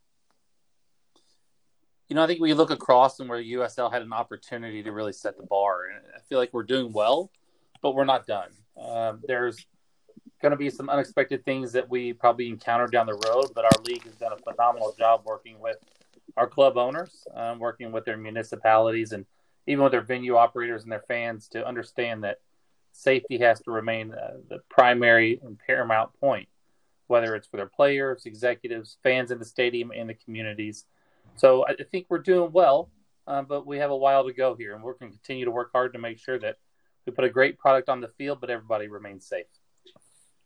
[2.12, 5.14] You know, I think we look across and where USL had an opportunity to really
[5.14, 7.32] set the bar, and I feel like we're doing well,
[7.82, 8.50] but we're not done.
[8.78, 9.66] Um, there's
[10.42, 13.84] going to be some unexpected things that we probably encounter down the road, but our
[13.86, 15.78] league has done a phenomenal job working with
[16.36, 19.26] our club owners, um, working with their municipalities, and
[19.66, 22.42] even with their venue operators and their fans to understand that
[22.92, 26.50] safety has to remain uh, the primary and paramount point,
[27.08, 30.84] whether it's for their players, executives, fans in the stadium, and the communities.
[31.36, 32.90] So I think we're doing well,
[33.28, 35.52] uh, but we have a while to go here, and we're going to continue to
[35.52, 36.58] work hard to make sure that
[37.06, 39.46] we put a great product on the field, but everybody remains safe.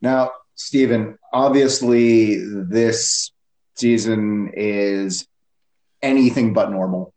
[0.02, 3.32] Now, Stephen, obviously this
[3.76, 5.28] season is
[6.02, 7.14] anything but normal.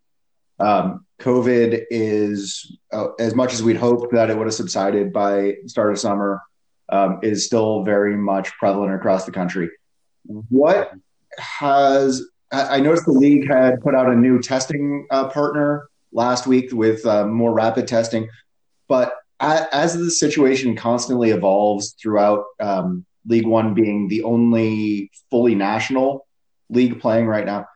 [0.58, 5.54] Um, COVID is, uh, as much as we'd hoped that it would have subsided by
[5.66, 6.40] start of summer,
[6.88, 9.70] um, is still very much prevalent across the country.
[10.24, 10.92] What
[11.38, 16.72] has I noticed the league had put out a new testing uh, partner last week
[16.72, 18.28] with uh, more rapid testing,
[18.88, 26.26] but as the situation constantly evolves throughout um, League One being the only fully national
[26.70, 27.66] league playing right now,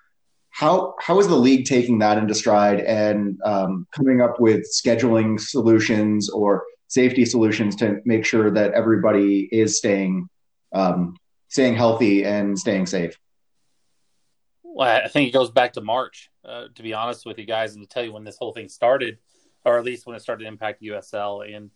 [0.50, 5.38] how how is the league taking that into stride and um, coming up with scheduling
[5.40, 10.28] solutions or safety solutions to make sure that everybody is staying
[10.74, 11.16] um,
[11.48, 13.18] staying healthy and staying safe?
[14.74, 17.74] Well, I think it goes back to March, uh, to be honest with you guys,
[17.74, 19.18] and to tell you when this whole thing started,
[19.66, 21.54] or at least when it started to impact USL.
[21.54, 21.70] And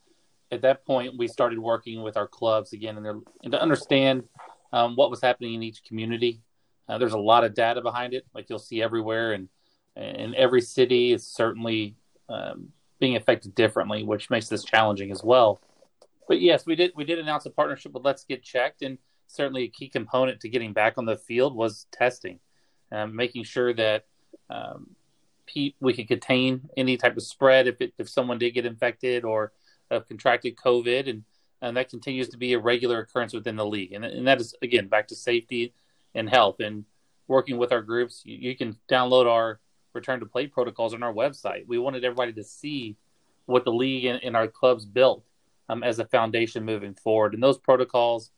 [0.51, 4.25] at that point, we started working with our clubs again, and, and to understand
[4.73, 6.41] um, what was happening in each community.
[6.89, 9.49] Uh, there's a lot of data behind it, like you'll see everywhere, and
[9.95, 11.97] and every city is certainly
[12.29, 15.61] um, being affected differently, which makes this challenging as well.
[16.29, 19.65] But yes, we did we did announce a partnership with Let's Get Checked, and certainly
[19.65, 22.39] a key component to getting back on the field was testing
[22.93, 24.05] um, making sure that
[24.51, 24.91] um,
[25.81, 29.53] we could contain any type of spread if it, if someone did get infected or
[29.91, 31.25] have contracted COVID, and
[31.63, 34.55] and that continues to be a regular occurrence within the league, and and that is
[34.63, 35.73] again back to safety
[36.15, 36.85] and health and
[37.29, 38.23] working with our groups.
[38.25, 39.61] You, you can download our
[39.93, 41.67] return to play protocols on our website.
[41.67, 42.97] We wanted everybody to see
[43.47, 45.25] what the league and, and our clubs built
[45.69, 48.31] um, as a foundation moving forward, and those protocols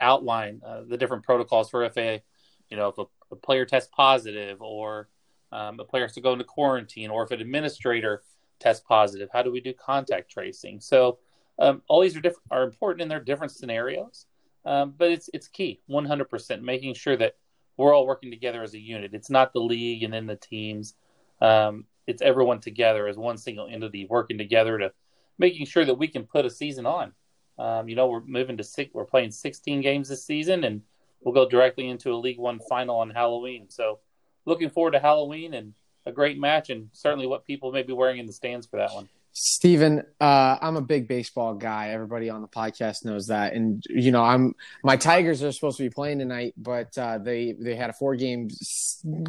[0.00, 2.22] outline uh, the different protocols for if a
[2.70, 5.08] you know if a, a player tests positive or
[5.52, 8.22] um, a player has to go into quarantine or if an administrator
[8.58, 10.80] tests positive how do we do contact tracing?
[10.80, 11.18] So
[11.58, 14.26] um, all these are different are important in their different scenarios
[14.66, 17.36] um, but it's it's key 100% making sure that
[17.76, 19.14] we're all working together as a unit.
[19.14, 20.94] It's not the league and then the teams.
[21.40, 24.92] Um, it's everyone together as one single entity working together to
[25.38, 27.12] making sure that we can put a season on.
[27.58, 30.82] Um, you know we're moving to six we're playing 16 games this season and
[31.26, 33.66] we'll go directly into a League One final on Halloween.
[33.68, 33.98] So,
[34.44, 35.74] looking forward to Halloween and
[36.06, 38.94] a great match, and certainly what people may be wearing in the stands for that
[38.94, 39.08] one.
[39.32, 41.90] Steven, uh, I'm a big baseball guy.
[41.90, 45.82] Everybody on the podcast knows that, and you know, I'm my Tigers are supposed to
[45.82, 48.48] be playing tonight, but uh, they they had a four game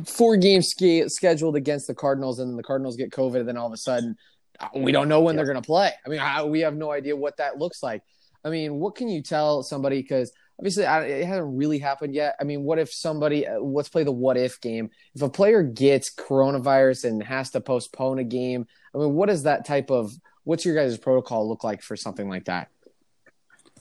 [0.06, 3.58] four game sk- scheduled against the Cardinals, and then the Cardinals get COVID, and then
[3.58, 4.16] all of a sudden,
[4.60, 5.92] uh, we don't know when they're going to play.
[6.06, 8.04] I mean, I, we have no idea what that looks like.
[8.46, 10.02] I mean, what can you tell somebody?
[10.02, 12.36] Because obviously it hasn't really happened yet.
[12.40, 13.48] I mean, what if somebody?
[13.48, 14.90] uh, Let's play the what if game.
[15.16, 19.44] If a player gets coronavirus and has to postpone a game, I mean, what is
[19.44, 20.12] that type of?
[20.44, 22.70] What's your guys' protocol look like for something like that?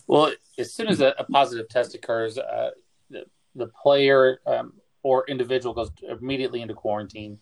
[0.07, 2.71] Well, as soon as a, a positive test occurs, uh,
[3.11, 7.39] the, the player um, or individual goes immediately into quarantine.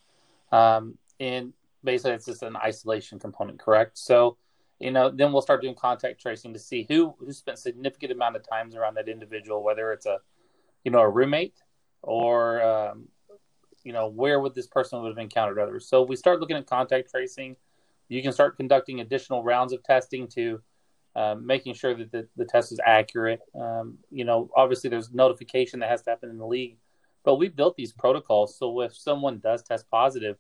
[0.53, 3.99] Um, and basically, it's just an isolation component, correct?
[3.99, 4.37] So,
[4.85, 8.37] you know, then we'll start doing contact tracing to see who who spent significant amount
[8.37, 10.19] of times around that individual, whether it's a,
[10.85, 11.57] you know, a roommate
[12.03, 13.09] or, um,
[13.83, 15.89] you know, where would this person would have encountered others.
[15.89, 17.57] So we start looking at contact tracing.
[18.11, 20.61] You can start conducting additional rounds of testing to
[21.17, 23.41] um, making sure that the, the test is accurate.
[23.59, 26.77] Um, you know, obviously there's notification that has to happen in the league,
[27.25, 30.37] but we built these protocols so if someone does test positive,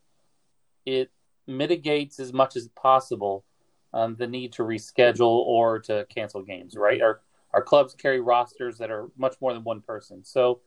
[0.85, 1.11] it
[1.46, 3.42] mitigates as much as possible
[3.94, 6.76] um, the need to reschedule or to cancel games.
[6.76, 7.00] Right?
[7.00, 7.20] Our
[7.54, 10.24] our clubs carry rosters that are much more than one person.
[10.24, 10.61] So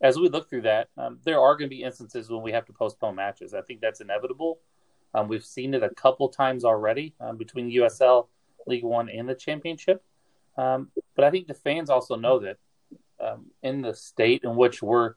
[0.00, 2.64] as we look through that, um, there are going to be instances when we have
[2.66, 3.52] to postpone matches.
[3.52, 4.60] I think that's inevitable.
[5.14, 8.28] Um, we've seen it a couple times already um, between USL
[8.68, 10.04] League One and the championship.
[10.56, 12.58] Um, but I think the fans also know that
[13.18, 15.14] um, in the state in which we're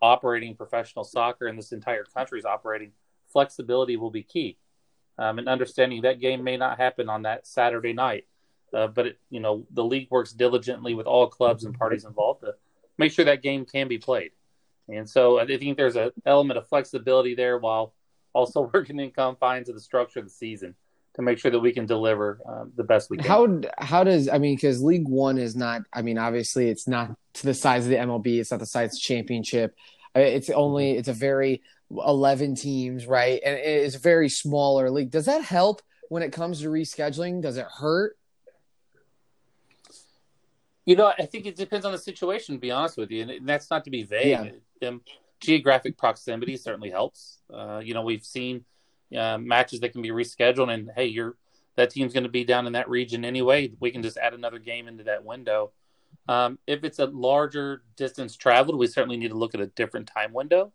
[0.00, 2.92] operating professional soccer and this entire country is operating,
[3.30, 4.56] flexibility will be key.
[5.18, 8.26] Um, and understanding that game may not happen on that Saturday night,
[8.74, 12.42] uh, but it, you know the league works diligently with all clubs and parties involved
[12.42, 12.54] to
[12.98, 14.32] make sure that game can be played.
[14.88, 17.94] And so I think there's an element of flexibility there while
[18.32, 20.74] also working in confines of the structure of the season
[21.14, 23.26] to make sure that we can deliver um, the best we can.
[23.26, 27.16] How how does I mean because League One is not I mean obviously it's not
[27.34, 29.74] to the size of the MLS it's not the size of the championship
[30.16, 35.26] it's only it's a very 11 teams right and it's a very smaller league does
[35.26, 38.16] that help when it comes to rescheduling does it hurt
[40.86, 42.54] You know, I think it depends on the situation.
[42.54, 44.54] To be honest with you, and that's not to be vague.
[44.86, 45.02] Um,
[45.40, 47.40] geographic proximity certainly helps.
[47.52, 48.64] Uh, you know, we've seen
[49.16, 51.36] uh, matches that can be rescheduled, and hey, you're
[51.74, 53.70] that team's going to be down in that region anyway.
[53.80, 55.72] We can just add another game into that window.
[56.28, 60.06] Um, if it's a larger distance traveled, we certainly need to look at a different
[60.06, 60.72] time window.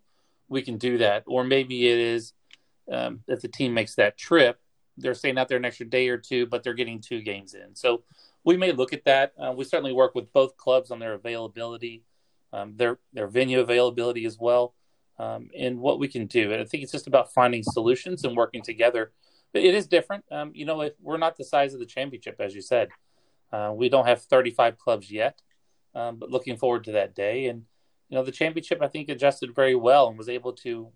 [0.52, 2.34] We can do that, or maybe it is
[2.92, 4.60] um, if the team makes that trip,
[4.98, 7.76] they're staying out there an extra day or two, but they're getting two games in.
[7.76, 8.04] So
[8.44, 9.34] we may look at that.
[9.42, 12.04] Uh, we certainly work with both clubs on their availability,
[12.54, 14.74] um, their their venue availability as well,
[15.20, 16.52] um, and what we can do.
[16.52, 19.12] And I think it's just about finding solutions and working together.
[19.54, 20.26] But it is different.
[20.32, 22.90] Um, you know, if we're not the size of the championship, as you said,
[23.52, 25.42] uh, we don't have 35 clubs yet,
[25.94, 27.48] um, but looking forward to that day.
[27.48, 27.66] And
[28.12, 30.90] you know, the championship I think adjusted very well and was able to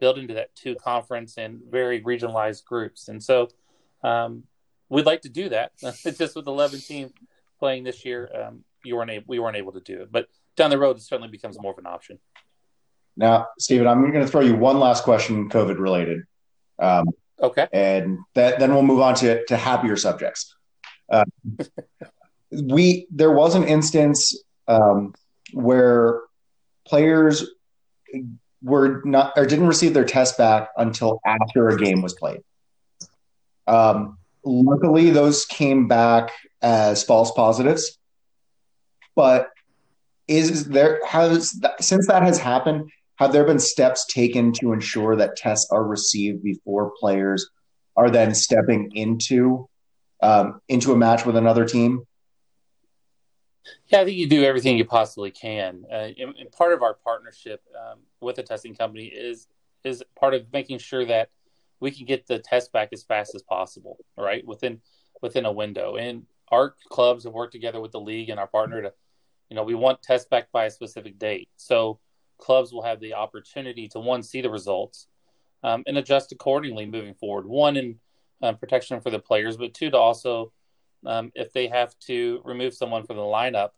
[0.00, 3.06] build into that two conference and very regionalized groups.
[3.08, 3.48] And so
[4.02, 4.42] um,
[4.88, 5.72] we'd like to do that.
[5.80, 7.12] just with 11 teams
[7.60, 10.12] playing this year, um, you weren't able, we weren't able to do it.
[10.12, 12.18] But down the road, it certainly becomes more of an option.
[13.16, 16.22] Now, Stephen, I'm going to throw you one last question, COVID related.
[16.80, 17.06] Um,
[17.40, 17.68] okay.
[17.72, 20.56] And that, then we'll move on to, to happier subjects.
[21.08, 21.24] Uh,
[22.50, 25.14] we there was an instance um,
[25.52, 26.22] where
[26.88, 27.46] players
[28.62, 32.40] were not or didn't receive their test back until after a game was played.
[33.66, 36.30] Um, luckily, those came back
[36.62, 37.98] as false positives.
[39.14, 39.48] But
[40.26, 45.36] is there has since that has happened, have there been steps taken to ensure that
[45.36, 47.48] tests are received before players
[47.96, 49.68] are then stepping into
[50.22, 52.04] um, into a match with another team?
[53.88, 55.84] Yeah, I think you do everything you possibly can.
[55.90, 59.48] Uh, and, and, part of our partnership um, with the testing company is
[59.84, 61.30] is part of making sure that
[61.80, 64.80] we can get the test back as fast as possible, right within
[65.22, 65.96] within a window.
[65.96, 68.92] And our clubs have worked together with the league and our partner to,
[69.50, 71.48] you know, we want test back by a specific date.
[71.56, 71.98] So
[72.38, 75.08] clubs will have the opportunity to one see the results
[75.62, 77.46] um, and adjust accordingly moving forward.
[77.46, 77.98] One in
[78.42, 80.52] um, protection for the players, but two to also
[81.06, 83.70] um, if they have to remove someone from the lineup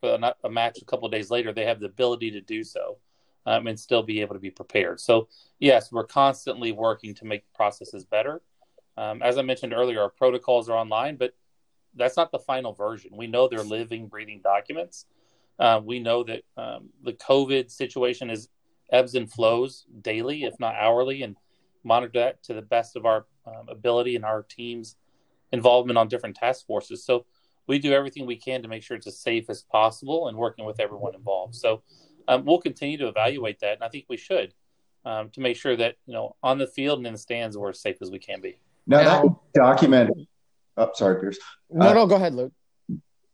[0.00, 2.98] for a, a match a couple days later, they have the ability to do so
[3.46, 5.00] um, and still be able to be prepared.
[5.00, 8.42] So, yes, we're constantly working to make processes better.
[8.96, 11.34] Um, as I mentioned earlier, our protocols are online, but
[11.96, 13.12] that's not the final version.
[13.16, 15.06] We know they're living, breathing documents.
[15.58, 18.48] Uh, we know that um, the COVID situation is
[18.92, 21.36] ebbs and flows daily, if not hourly, and
[21.84, 24.96] monitor that to the best of our um, ability and our team's
[25.52, 27.04] involvement on different task forces.
[27.04, 27.26] So
[27.66, 30.64] we do everything we can to make sure it's as safe as possible and working
[30.64, 31.54] with everyone involved.
[31.54, 31.82] So
[32.28, 34.54] um, we'll continue to evaluate that, and I think we should
[35.04, 37.70] um, to make sure that you know on the field and in the stands we're
[37.70, 38.58] as safe as we can be.
[38.86, 40.10] Now, now that document.
[40.76, 41.38] Oh, sorry, Pierce.
[41.70, 42.52] No, uh, no, go ahead, Luke.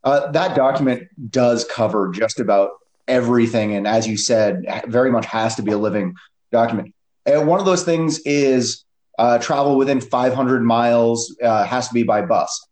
[0.05, 2.71] Uh, that document does cover just about
[3.09, 6.15] everything, and as you said, very much has to be a living
[6.53, 6.95] document.
[7.27, 8.85] And one of those things is
[9.21, 12.67] uh, travel within 500 miles uh, has to be by bus.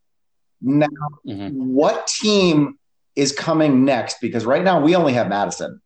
[0.63, 0.87] Now,
[1.27, 1.51] mm-hmm.
[1.53, 2.79] what team
[3.15, 4.17] is coming next?
[4.23, 5.83] Because right now we only have Madison,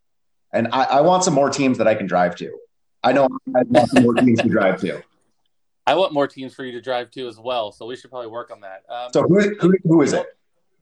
[0.53, 2.57] and I, I want some more teams that I can drive to.
[3.03, 3.25] I know
[3.57, 5.03] I want some more teams to drive to.
[5.87, 8.31] I want more teams for you to drive to as well, so we should probably
[8.31, 8.85] work on that.
[8.89, 10.27] Um, so who, who, who is it?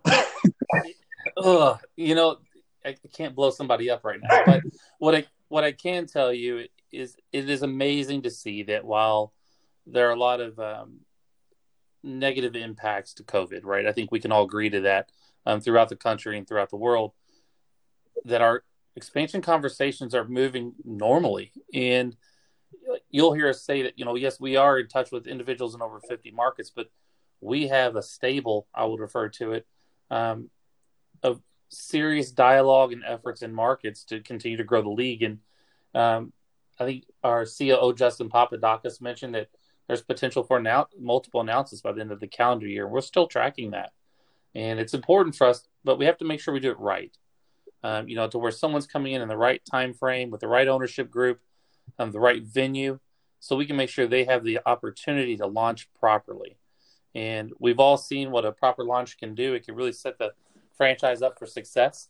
[1.38, 2.36] Ugh, you know,
[2.84, 4.60] I can't blow somebody up right now, but
[4.98, 9.32] what I what I can tell you is it is amazing to see that while
[9.86, 11.00] there are a lot of um,
[12.02, 13.86] negative impacts to COVID, right?
[13.86, 15.10] I think we can all agree to that
[15.46, 17.12] um, throughout the country and throughout the world
[18.24, 18.64] that our
[18.96, 21.52] expansion conversations are moving normally.
[21.72, 22.16] And
[23.10, 25.82] you'll hear us say that, you know, yes, we are in touch with individuals in
[25.82, 26.90] over 50 markets, but
[27.40, 29.66] we have a stable, I would refer to it,
[30.10, 30.50] um,
[31.22, 35.22] of serious dialogue and efforts in markets to continue to grow the league.
[35.22, 35.38] And
[35.94, 36.32] um,
[36.78, 39.48] I think our COO Justin Papadakis mentioned that
[39.90, 42.86] there's potential for now multiple announcements by the end of the calendar year.
[42.86, 43.90] We're still tracking that,
[44.54, 47.10] and it's important for us, but we have to make sure we do it right.
[47.82, 50.46] Um, you know, to where someone's coming in in the right time frame with the
[50.46, 51.40] right ownership group,
[51.98, 53.00] um, the right venue,
[53.40, 56.56] so we can make sure they have the opportunity to launch properly.
[57.16, 59.54] And we've all seen what a proper launch can do.
[59.54, 60.34] It can really set the
[60.76, 62.08] franchise up for success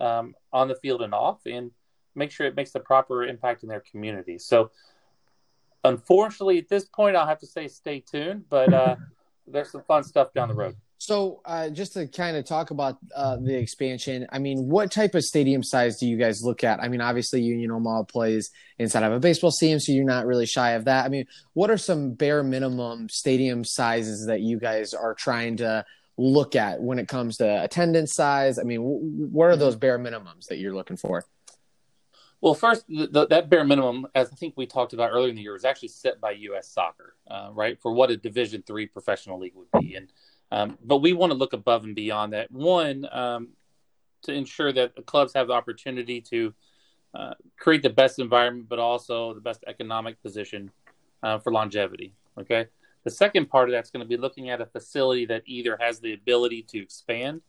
[0.00, 1.70] um, on the field and off, and
[2.16, 4.36] make sure it makes the proper impact in their community.
[4.36, 4.72] So
[5.84, 8.96] unfortunately, at this point, I'll have to say stay tuned, but uh,
[9.46, 10.76] there's some fun stuff down the road.
[10.98, 15.14] So, uh, just to kind of talk about uh, the expansion, I mean, what type
[15.14, 16.78] of stadium size do you guys look at?
[16.78, 20.44] I mean, obviously, Union Omaha plays inside of a baseball stadium, so you're not really
[20.44, 21.06] shy of that.
[21.06, 21.24] I mean,
[21.54, 25.86] what are some bare minimum stadium sizes that you guys are trying to
[26.18, 28.58] look at when it comes to attendance size?
[28.58, 31.24] I mean, what are those bare minimums that you're looking for?
[32.40, 35.36] Well, first, the, the, that bare minimum, as I think we talked about earlier in
[35.36, 36.68] the year, was actually set by U.S.
[36.68, 39.94] Soccer, uh, right, for what a Division three professional league would be.
[39.94, 40.10] And
[40.52, 42.50] um, but we want to look above and beyond that.
[42.50, 43.48] One, um,
[44.22, 46.54] to ensure that the clubs have the opportunity to
[47.14, 50.70] uh, create the best environment, but also the best economic position
[51.22, 52.14] uh, for longevity.
[52.38, 52.66] Okay.
[53.04, 56.00] The second part of that's going to be looking at a facility that either has
[56.00, 57.40] the ability to expand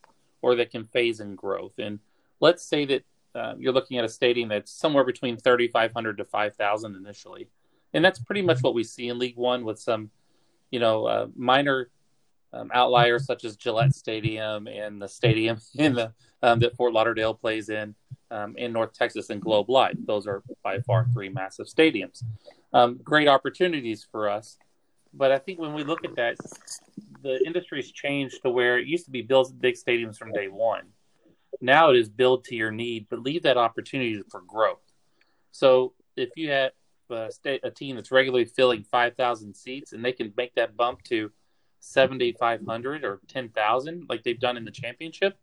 [0.42, 1.74] or that can phase in growth.
[1.78, 2.00] And
[2.40, 3.04] let's say that
[3.36, 7.48] uh, you're looking at a stadium that's somewhere between 3,500 to 5,000 initially,
[7.94, 10.12] and that's pretty much what we see in League One with some,
[10.70, 11.90] you know, uh, minor
[12.54, 16.14] um, outliers such as Gillette Stadium and the stadium in the
[16.44, 17.96] um, that Fort Lauderdale plays in
[18.32, 19.96] um, in North Texas and Globe Life.
[20.06, 22.24] Those are by far three massive stadiums.
[22.74, 24.58] Um, great opportunities for us,
[25.14, 26.38] but I think when we look at that,
[27.22, 30.84] the industry's changed to where it used to be built big stadiums from day one
[31.62, 34.82] now it is build to your need, but leave that opportunity for growth.
[35.52, 36.72] So if you have
[37.10, 37.30] a,
[37.64, 41.32] a team that's regularly filling 5,000 seats and they can make that bump to
[41.80, 45.38] 7,500 or 10,000 like they've done in the championship,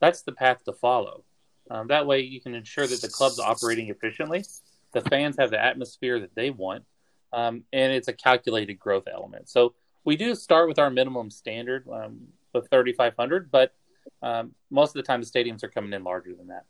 [0.00, 1.24] that's the path to follow.
[1.70, 4.44] Um, that way you can ensure that the club's operating efficiently,
[4.92, 6.84] the fans have the atmosphere that they want,
[7.32, 9.48] um, and it's a calculated growth element.
[9.48, 12.20] So we do start with our minimum standard um,
[12.52, 13.72] of 3,500, but
[14.22, 16.64] um, most of the time, the stadiums are coming in larger than that.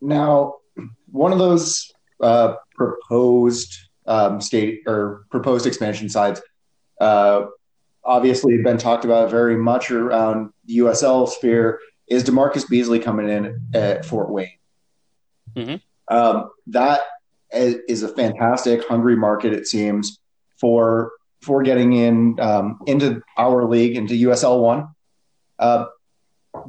[0.00, 0.56] Now,
[1.10, 3.76] one of those uh, proposed
[4.06, 6.40] um, state or proposed expansion sides,
[7.00, 7.46] uh,
[8.04, 13.62] obviously been talked about very much around the USL sphere, is DaMarcus Beasley coming in
[13.74, 14.58] at Fort Wayne.
[15.54, 16.14] Mm-hmm.
[16.14, 17.00] Um, that
[17.52, 19.52] is a fantastic, hungry market.
[19.52, 20.18] It seems
[20.58, 24.88] for for getting in um, into our league into USL one.
[25.62, 25.86] Uh,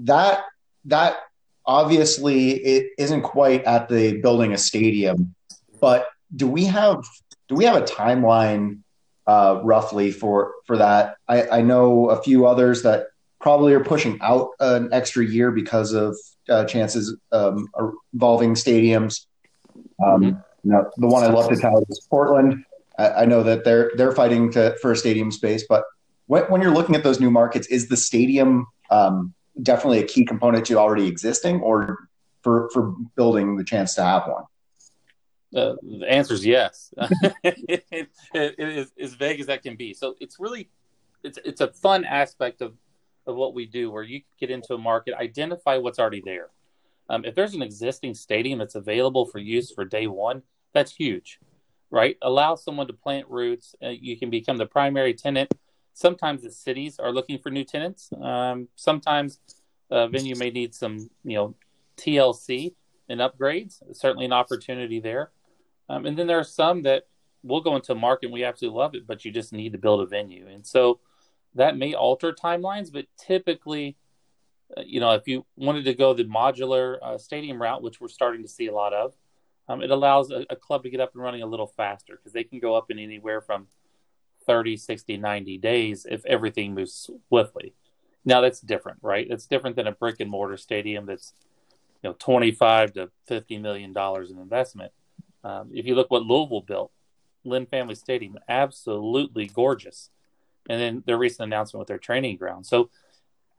[0.02, 0.44] that
[0.86, 1.18] that
[1.66, 5.34] obviously it isn't quite at the building a stadium,
[5.82, 7.04] but do we have
[7.48, 8.80] do we have a timeline
[9.26, 11.16] uh, roughly for for that?
[11.28, 13.08] I, I know a few others that
[13.42, 16.16] probably are pushing out an extra year because of
[16.50, 17.68] uh, chances um,
[18.14, 19.26] involving stadiums.
[20.06, 20.26] Um, mm-hmm.
[20.64, 22.64] you know, the one I love to tell is Portland.
[22.98, 25.84] I, I, know that they're they're fighting to, for a stadium space, but
[26.28, 30.26] when, when, you're looking at those new markets, is the stadium um, definitely a key
[30.26, 32.10] component to already existing or
[32.42, 34.44] for for building the chance to have one?
[35.56, 36.94] Uh, the answer is yes.
[37.44, 39.94] it, it, it is as vague as that can be.
[39.94, 40.70] So it's really
[41.24, 42.74] it's it's a fun aspect of
[43.26, 46.50] of what we do, where you get into a market, identify what's already there.
[47.10, 50.42] Um, if there's an existing stadium that's available for use for day one,
[50.74, 51.40] that's huge,
[51.90, 52.18] right?
[52.22, 53.76] Allow someone to plant roots.
[53.82, 55.54] Uh, you can become the primary tenant
[55.94, 58.10] Sometimes the cities are looking for new tenants.
[58.20, 59.40] Um, sometimes
[59.92, 61.56] a venue may need some, you know,
[61.98, 62.74] TLC
[63.10, 63.82] and upgrades.
[63.96, 65.32] Certainly an opportunity there.
[65.90, 67.04] Um, and then there are some that
[67.44, 70.02] we'll go into market and we absolutely love it, but you just need to build
[70.02, 70.48] a venue.
[70.48, 71.00] And so
[71.56, 73.98] that may alter timelines, but typically,
[74.76, 78.08] uh, you know, if you wanted to go the modular uh, stadium route, which we're
[78.08, 79.14] starting to see a lot of,
[79.68, 82.34] um, it allows a, a, club to get up and running a little faster because
[82.34, 83.68] they can go up in anywhere from
[84.46, 87.74] 30, 60, 90 days if everything moves swiftly.
[88.26, 89.28] Now that's different, right?
[89.30, 91.34] It's different than a brick and mortar stadium that's,
[92.02, 94.92] you know, 25 to 50 million dollars in investment.
[95.44, 96.92] Um, if you look what Louisville built,
[97.44, 100.10] Lynn Family Stadium, absolutely gorgeous.
[100.70, 102.66] And then their recent announcement with their training ground.
[102.66, 102.90] So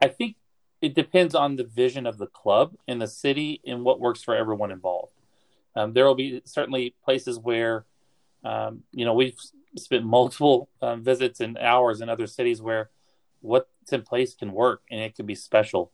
[0.01, 0.35] I think
[0.81, 4.35] it depends on the vision of the club and the city and what works for
[4.35, 5.13] everyone involved.
[5.75, 7.85] Um, there will be certainly places where,
[8.45, 9.37] um, you know, we've
[9.75, 12.89] spent multiple um, visits and hours in other cities where
[13.41, 15.91] what's in place can work and it can be special.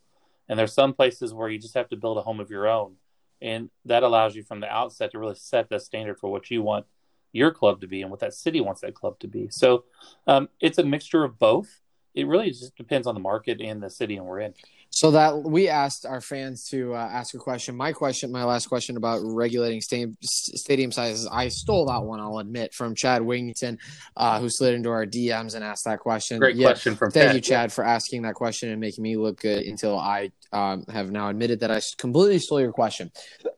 [0.47, 2.95] And there's some places where you just have to build a home of your own.
[3.41, 6.61] And that allows you from the outset to really set the standard for what you
[6.61, 6.85] want
[7.31, 9.47] your club to be and what that city wants that club to be.
[9.49, 9.85] So
[10.27, 11.79] um, it's a mixture of both.
[12.13, 14.53] It really just depends on the market and the city and we're in.
[14.93, 17.77] So that we asked our fans to uh, ask a question.
[17.77, 22.19] My question, my last question about regulating stadium, stadium sizes, I stole that one.
[22.19, 23.79] I'll admit from Chad Wington,
[24.17, 26.39] uh, who slid into our DMs and asked that question.
[26.39, 27.09] Great yeah, question from.
[27.09, 27.35] Thank Chad.
[27.35, 29.65] you, Chad, for asking that question and making me look good.
[29.65, 33.11] Until I um, have now admitted that I completely stole your question.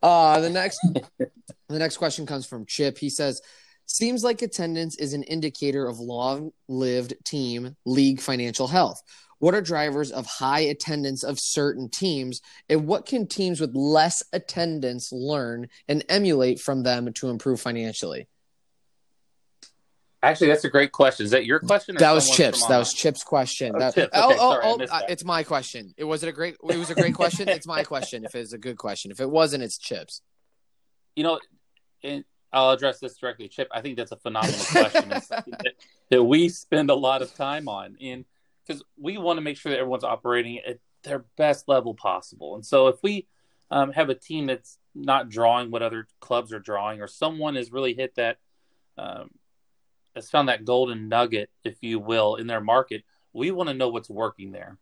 [0.03, 0.79] Uh, the next,
[1.17, 2.97] the next question comes from Chip.
[2.97, 3.41] He says.
[3.85, 9.03] Seems like attendance is an indicator of long lived team league financial health.
[9.43, 14.23] What are drivers of high attendance of certain teams, and what can teams with less
[14.31, 18.29] attendance learn and emulate from them to improve financially?
[20.21, 21.25] Actually, that's a great question.
[21.25, 21.97] Is that your question?
[21.97, 22.65] that was Chips.
[22.67, 23.73] That was Chips' question.
[23.75, 24.11] Oh, that, Chips.
[24.13, 25.93] oh, Okay, oh, sorry, oh, uh, it's my question.
[25.97, 26.55] It was it a great.
[26.69, 27.49] It was a great question.
[27.49, 28.23] It's my question.
[28.23, 29.11] If it's a good question.
[29.11, 30.21] If it wasn't, it's Chips.
[31.17, 31.41] You know,
[32.01, 32.23] and
[32.53, 33.67] I'll address this directly, Chip.
[33.73, 35.09] I think that's a phenomenal question.
[35.09, 35.73] That,
[36.11, 38.23] that we spend a lot of time on, and
[38.65, 42.55] because we want to make sure that everyone's operating at their best level possible.
[42.55, 43.27] And so, if we
[43.71, 47.71] um, have a team that's not drawing what other clubs are drawing, or someone has
[47.71, 48.37] really hit that,
[48.97, 49.31] um,
[50.15, 53.03] has found that golden nugget, if you will, in their market,
[53.33, 54.77] we want to know what's working there.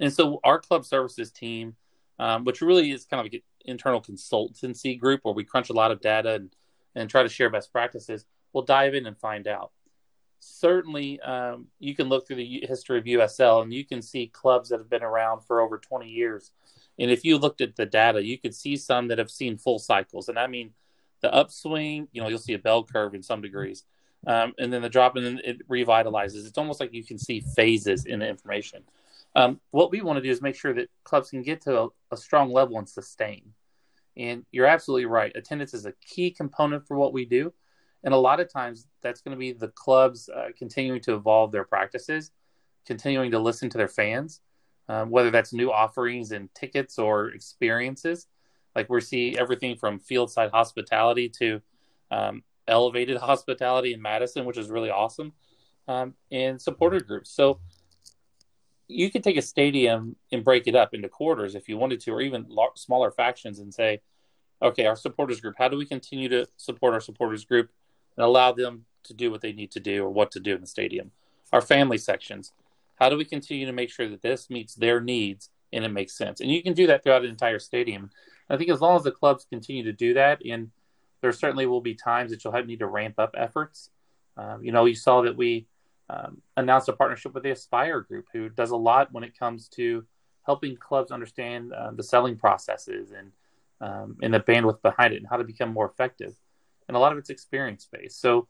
[0.00, 1.76] And so, our club services team,
[2.18, 5.90] um, which really is kind of an internal consultancy group where we crunch a lot
[5.90, 6.54] of data and,
[6.94, 9.72] and try to share best practices, we'll dive in and find out
[10.46, 14.68] certainly um, you can look through the history of USL and you can see clubs
[14.68, 16.52] that have been around for over 20 years.
[16.98, 19.78] And if you looked at the data, you could see some that have seen full
[19.78, 20.28] cycles.
[20.28, 20.72] And I mean,
[21.20, 23.84] the upswing, you know, you'll see a bell curve in some degrees.
[24.26, 26.46] Um, and then the drop, and then it revitalizes.
[26.46, 28.82] It's almost like you can see phases in the information.
[29.34, 31.88] Um, what we want to do is make sure that clubs can get to a,
[32.10, 33.52] a strong level and sustain.
[34.16, 35.30] And you're absolutely right.
[35.34, 37.52] Attendance is a key component for what we do.
[38.06, 41.50] And a lot of times that's going to be the clubs uh, continuing to evolve
[41.50, 42.30] their practices,
[42.86, 44.40] continuing to listen to their fans,
[44.88, 48.28] um, whether that's new offerings and tickets or experiences.
[48.76, 51.60] Like we see everything from field side hospitality to
[52.12, 55.32] um, elevated hospitality in Madison, which is really awesome,
[55.88, 57.32] um, and supporter groups.
[57.32, 57.58] So
[58.86, 62.12] you could take a stadium and break it up into quarters if you wanted to,
[62.12, 62.46] or even
[62.76, 64.00] smaller factions and say,
[64.62, 67.68] okay, our supporters group, how do we continue to support our supporters group
[68.16, 70.60] and allow them to do what they need to do or what to do in
[70.60, 71.10] the stadium.
[71.52, 72.52] Our family sections,
[72.96, 76.16] how do we continue to make sure that this meets their needs and it makes
[76.16, 76.40] sense?
[76.40, 78.10] And you can do that throughout an entire stadium.
[78.48, 80.70] I think as long as the clubs continue to do that, and
[81.20, 83.90] there certainly will be times that you'll have need to ramp up efforts.
[84.36, 85.66] Um, you know, you saw that we
[86.08, 89.68] um, announced a partnership with the Aspire Group, who does a lot when it comes
[89.70, 90.04] to
[90.44, 93.32] helping clubs understand uh, the selling processes and
[93.78, 96.34] um, and the bandwidth behind it and how to become more effective
[96.88, 98.20] and a lot of it's experience based.
[98.20, 98.48] So,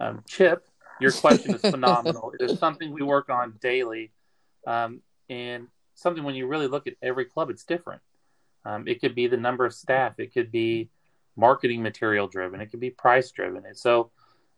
[0.00, 0.66] um, Chip,
[1.00, 2.32] your question is phenomenal.
[2.38, 4.12] it is something we work on daily,
[4.66, 8.02] um, and something when you really look at every club, it's different.
[8.64, 10.88] Um, it could be the number of staff, it could be
[11.36, 13.66] marketing material driven, it could be price driven.
[13.66, 14.10] And so,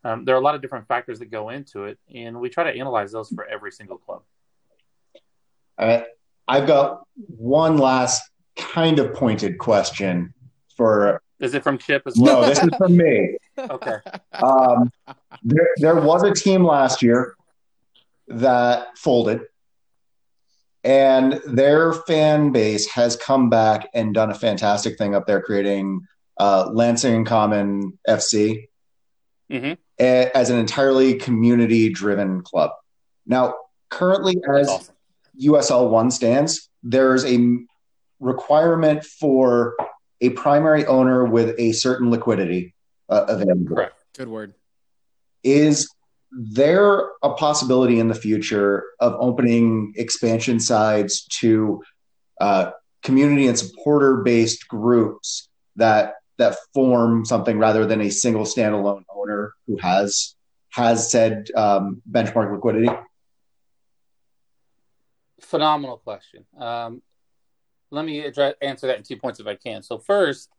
[0.05, 2.71] um, there are a lot of different factors that go into it, and we try
[2.71, 4.23] to analyze those for every single club.
[5.79, 6.03] Uh,
[6.47, 8.23] I've got one last
[8.55, 10.35] kind of pointed question
[10.77, 12.43] for is it from Chip as well?
[12.43, 13.37] No, this is from me.
[13.59, 13.99] okay.
[14.33, 14.91] Um,
[15.43, 17.35] there, there was a team last year
[18.29, 19.43] that folded,
[20.83, 26.01] and their fan base has come back and done a fantastic thing up there, creating
[26.39, 28.69] uh, Lansing Common FC
[29.51, 29.73] mm-hmm.
[30.01, 32.71] a, as an entirely community-driven club.
[33.27, 33.55] Now,
[33.89, 34.95] currently, as awesome.
[35.41, 37.59] USL One stands, there's a
[38.21, 39.75] requirement for
[40.21, 42.75] a primary owner with a certain liquidity
[43.09, 43.75] uh, available.
[43.75, 43.95] Correct.
[44.17, 44.55] Good word.
[45.43, 45.89] Is
[46.31, 51.83] there a possibility in the future of opening expansion sides to
[52.41, 52.71] uh,
[53.03, 59.53] community and supporter based groups that that form something rather than a single standalone owner
[59.67, 60.35] who has
[60.71, 62.89] has said um, benchmark liquidity?
[65.41, 66.45] Phenomenal question.
[66.59, 67.03] Um,
[67.95, 69.83] let me address, answer that in two points if I can.
[69.83, 70.51] So first,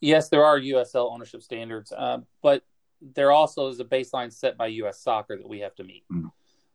[0.00, 2.62] yes, there are USL ownership standards, uh, but
[3.00, 5.00] there also is a baseline set by U.S.
[5.00, 6.30] Soccer that we have to meet, mm.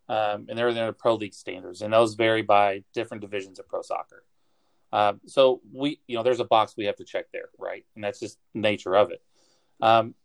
[0.09, 3.67] um, and there are the pro league standards, and those vary by different divisions of
[3.67, 4.23] pro soccer.
[4.91, 7.85] Uh, so we, you know, there's a box we have to check there, right?
[7.95, 9.21] And that's just nature of it.
[9.81, 10.15] Um,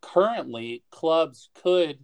[0.00, 1.98] currently, clubs could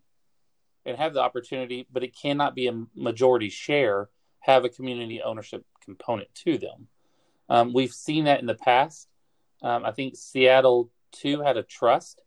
[0.84, 4.08] and have the opportunity, but it cannot be a majority share,
[4.40, 6.89] have a community ownership component to them.
[7.49, 9.09] Um, we've seen that in the past.
[9.62, 12.20] Um, I think Seattle too had a trust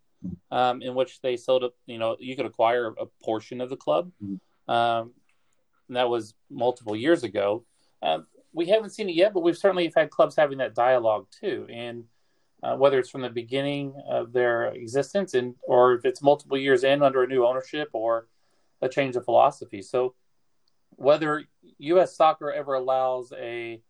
[0.51, 1.73] um, in which they sold up.
[1.85, 4.11] You know, you could acquire a portion of the club.
[4.67, 5.11] Um,
[5.89, 7.65] that was multiple years ago.
[8.01, 8.19] Uh,
[8.53, 11.67] we haven't seen it yet, but we've certainly had clubs having that dialogue too.
[11.71, 12.05] And
[12.61, 16.83] uh, whether it's from the beginning of their existence, and or if it's multiple years
[16.83, 18.27] in under a new ownership or
[18.81, 19.81] a change of philosophy.
[19.81, 20.13] So
[20.99, 21.45] whether
[21.79, 22.15] U.S.
[22.15, 23.81] Soccer ever allows a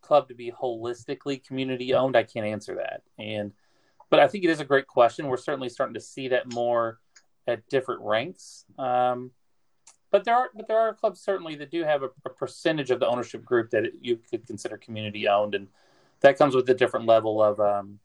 [0.00, 3.02] club to be holistically community owned, I can't answer that.
[3.18, 3.52] And
[4.08, 5.26] but I think it is a great question.
[5.26, 6.98] We're certainly starting to see that more
[7.46, 8.64] at different ranks.
[8.78, 9.32] Um,
[10.10, 13.00] but there are but there are clubs certainly that do have a, a percentage of
[13.00, 15.68] the ownership group that you could consider community owned, and
[16.20, 17.98] that comes with a different level of um,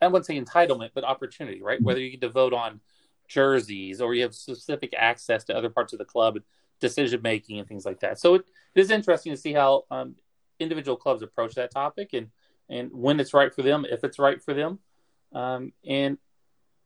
[0.00, 1.82] I wouldn't say entitlement, but opportunity, right?
[1.82, 2.80] Whether you get to vote on
[3.28, 6.38] jerseys or you have specific access to other parts of the club,
[6.80, 8.18] decision making, and things like that.
[8.18, 10.16] So it, it is interesting to see how um,
[10.58, 12.28] individual clubs approach that topic and
[12.68, 14.80] and when it's right for them, if it's right for them,
[15.32, 16.18] um, and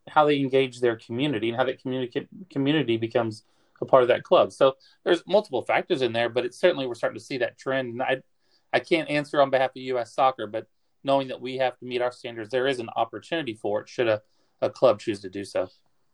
[0.09, 3.45] how they engage their community and how that community community becomes
[3.81, 4.53] a part of that club.
[4.53, 7.93] So there's multiple factors in there, but it's certainly we're starting to see that trend.
[7.93, 8.23] And I
[8.73, 10.15] I can't answer on behalf of U.S.
[10.15, 10.67] Soccer, but
[11.03, 14.09] knowing that we have to meet our standards, there is an opportunity for it should
[14.09, 14.21] a,
[14.61, 15.69] a club choose to do so.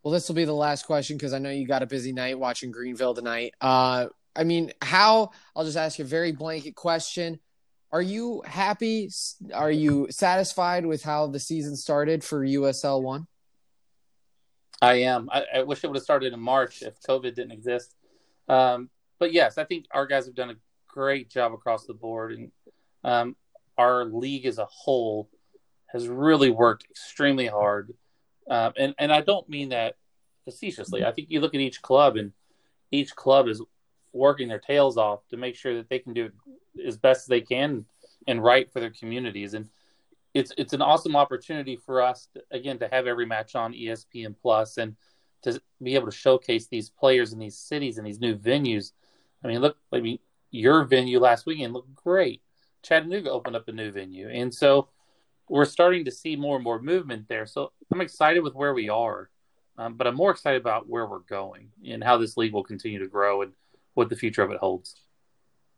[0.06, 2.38] Well, this will be the last question because I know you got a busy night
[2.38, 3.54] watching Greenville tonight.
[3.60, 5.32] Uh, I mean, how?
[5.56, 7.40] I'll just ask you a very blanket question.
[7.90, 9.10] Are you happy?
[9.52, 13.26] Are you satisfied with how the season started for USL One?
[14.80, 15.28] I am.
[15.32, 17.96] I, I, wish it would have started in March if COVID didn't exist.
[18.48, 22.30] Um, but yes, I think our guys have done a great job across the board,
[22.30, 22.52] and
[23.02, 23.34] um,
[23.76, 25.28] our league as a whole
[25.88, 27.92] has really worked extremely hard.
[28.48, 29.96] Um, and and I don't mean that
[30.44, 31.04] facetiously.
[31.04, 32.32] I think you look at each club, and
[32.90, 33.62] each club is
[34.12, 36.32] working their tails off to make sure that they can do it
[36.86, 37.84] as best as they can
[38.26, 39.54] and right for their communities.
[39.54, 39.68] And
[40.34, 44.34] it's it's an awesome opportunity for us to, again to have every match on ESPN
[44.40, 44.96] Plus and
[45.42, 48.92] to be able to showcase these players in these cities and these new venues.
[49.44, 50.18] I mean, look, I mean,
[50.50, 52.42] your venue last weekend looked great.
[52.82, 54.88] Chattanooga opened up a new venue, and so
[55.48, 57.46] we're starting to see more and more movement there.
[57.46, 59.30] So I'm excited with where we are,
[59.78, 62.98] um, but I'm more excited about where we're going and how this league will continue
[62.98, 63.52] to grow and
[63.94, 64.96] what the future of it holds.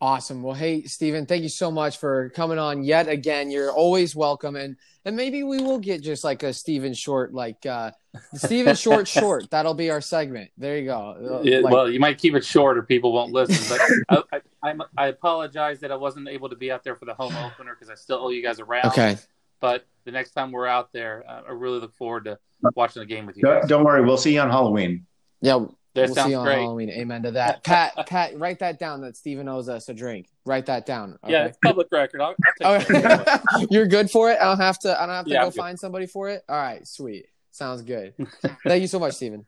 [0.00, 0.44] Awesome.
[0.44, 3.50] Well, hey, Stephen, thank you so much for coming on yet again.
[3.50, 4.54] You're always welcome.
[4.54, 7.90] And and maybe we will get just like a Stephen Short, like uh
[8.34, 9.50] Stephen Short Short.
[9.50, 10.52] That'll be our segment.
[10.56, 11.40] There you go.
[11.42, 13.76] Yeah, like, well, you might keep it short or people won't listen.
[14.08, 14.24] But
[14.62, 17.34] I, I, I, apologize that I wasn't able to be out there for the home
[17.34, 18.86] opener because I still owe you guys a round.
[18.86, 19.16] Okay.
[19.60, 22.38] But the next time we're out there, uh, I really look forward to
[22.74, 23.42] watching the game with you.
[23.42, 24.04] Don't, don't worry.
[24.04, 25.06] We'll see you on Halloween.
[25.40, 26.60] Yeah, that we'll see you on great.
[26.60, 26.90] Halloween.
[26.90, 27.64] Amen to that.
[27.64, 29.00] Pat, Pat, write that down.
[29.00, 30.28] That Steven owes us a drink.
[30.44, 31.18] Write that down.
[31.24, 31.32] Okay?
[31.32, 32.20] Yeah, it's public record.
[32.20, 34.38] I'll, I'll You're good for it.
[34.40, 35.00] I don't have to.
[35.00, 36.42] I don't have to yeah, go find somebody for it.
[36.48, 37.26] All right, sweet.
[37.50, 38.14] Sounds good.
[38.64, 39.44] Thank you so much, Steven.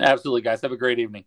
[0.00, 0.62] Absolutely, guys.
[0.62, 1.24] Have a great evening.